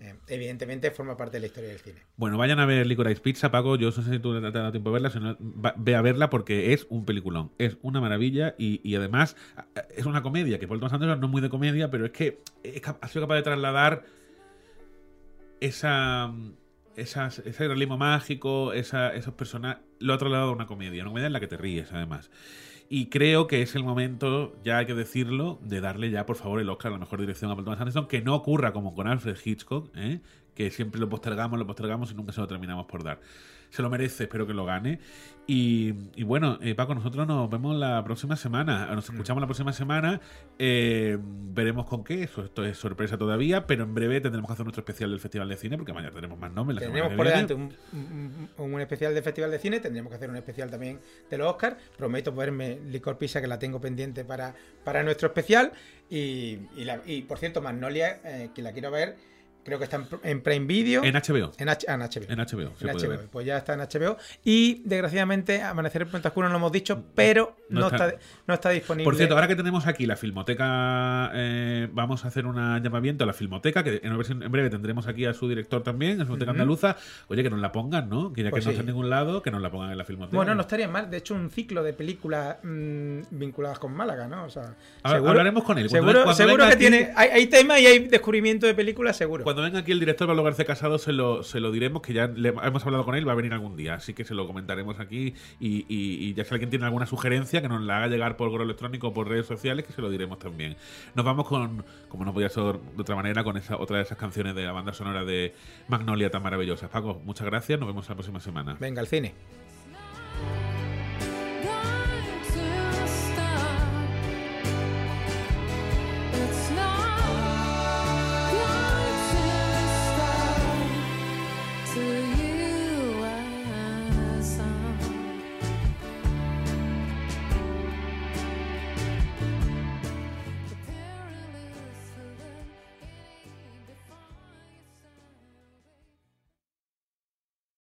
[0.01, 2.01] eh, evidentemente, forma parte de la historia del cine.
[2.17, 3.77] Bueno, vayan a ver Licorice Pizza, Paco.
[3.77, 5.95] Yo no sé si tú te has dado tiempo de verla, si no, va- ve
[5.95, 7.53] a verla porque es un peliculón.
[7.59, 11.27] Es una maravilla y, además a- a- es una comedia, que Paul Thomas Anderson no
[11.27, 14.05] es muy de comedia, pero es que es ha sido capaz de trasladar
[15.61, 16.33] esa,
[16.97, 19.83] esas- ese realismo mágico, esa, esos personajes.
[19.99, 22.31] Lo ha trasladado a una comedia, una comedia en la que te ríes, además.
[22.93, 26.59] Y creo que es el momento, ya hay que decirlo, de darle ya, por favor,
[26.61, 28.09] el Oscar a la mejor dirección a Paul Thomas Anderson.
[28.09, 30.19] Que no ocurra como con Alfred Hitchcock, ¿eh?
[30.57, 33.21] que siempre lo postergamos, lo postergamos y nunca se lo terminamos por dar.
[33.71, 34.99] Se lo merece, espero que lo gane.
[35.47, 38.87] Y, y bueno, eh, Paco, nosotros nos vemos la próxima semana.
[38.95, 40.21] Nos escuchamos la próxima semana.
[40.61, 42.23] Eh, veremos con qué.
[42.23, 45.49] Eso, esto es sorpresa todavía, pero en breve tendremos que hacer nuestro especial del Festival
[45.49, 46.79] de Cine, porque mañana tenemos más nombres.
[46.79, 47.73] que por delante un,
[48.59, 51.49] un- un especial de Festival de Cine, tendremos que hacer un especial también de los
[51.49, 51.77] Oscars.
[51.97, 54.55] Prometo verme Licor Pizza, que la tengo pendiente para,
[54.85, 55.73] para nuestro especial.
[56.09, 59.17] Y, y, la- y, por cierto, Magnolia, eh, que la quiero ver,
[59.65, 61.05] creo que está en, Prime Video.
[61.05, 61.53] En HBO.
[61.59, 62.25] En, H- ah, en HBO.
[62.29, 63.29] En HBO, En.
[63.29, 64.17] Pues ya está en HBO.
[64.45, 68.21] Y desgraciadamente, Amanecer en Puente Oscuro no lo hemos dicho, pero No no, está- está,
[68.47, 69.05] no está disponible.
[69.05, 73.27] Por cierto, ahora que tenemos aquí la Filmoteca, eh, vamos a hacer un llamamiento a
[73.27, 76.25] la Filmoteca, que en, versión- en breve tendremos aquí a su director también, en la
[76.25, 76.51] Filmoteca.
[76.51, 76.97] Andaluza.
[77.29, 78.33] Oye, que nos la pongan, ¿no?
[78.33, 78.75] Que ya Pues que no sí.
[78.77, 80.37] está en ningún lado, que nos la pongan en la Filmoteca.
[80.37, 81.11] Bueno, no estaría mal.
[81.11, 84.45] De hecho, un ciclo de películas mm, vinculadas con Málaga, ¿no?
[84.45, 85.89] O sea, Habla- hablaremos con él.
[85.89, 87.13] Cuando Seguro, cuando seguro que aquí- tiene.
[87.17, 89.45] Hay, hay tema y hay descubrimiento de películas, seguro.
[89.51, 92.31] Cuando venga aquí el director Pablo García Casado se lo, se lo diremos, que ya
[92.33, 95.35] hemos hablado con él, va a venir algún día, así que se lo comentaremos aquí
[95.59, 99.09] y, ya si alguien tiene alguna sugerencia que nos la haga llegar por correo electrónico
[99.09, 100.77] o por redes sociales, que se lo diremos también.
[101.17, 104.19] Nos vamos con, como no podía ser de otra manera, con esa otra de esas
[104.19, 105.53] canciones de la banda sonora de
[105.89, 106.89] Magnolia tan maravillosas.
[106.89, 108.77] Paco, muchas gracias, nos vemos la próxima semana.
[108.79, 109.35] Venga, al cine.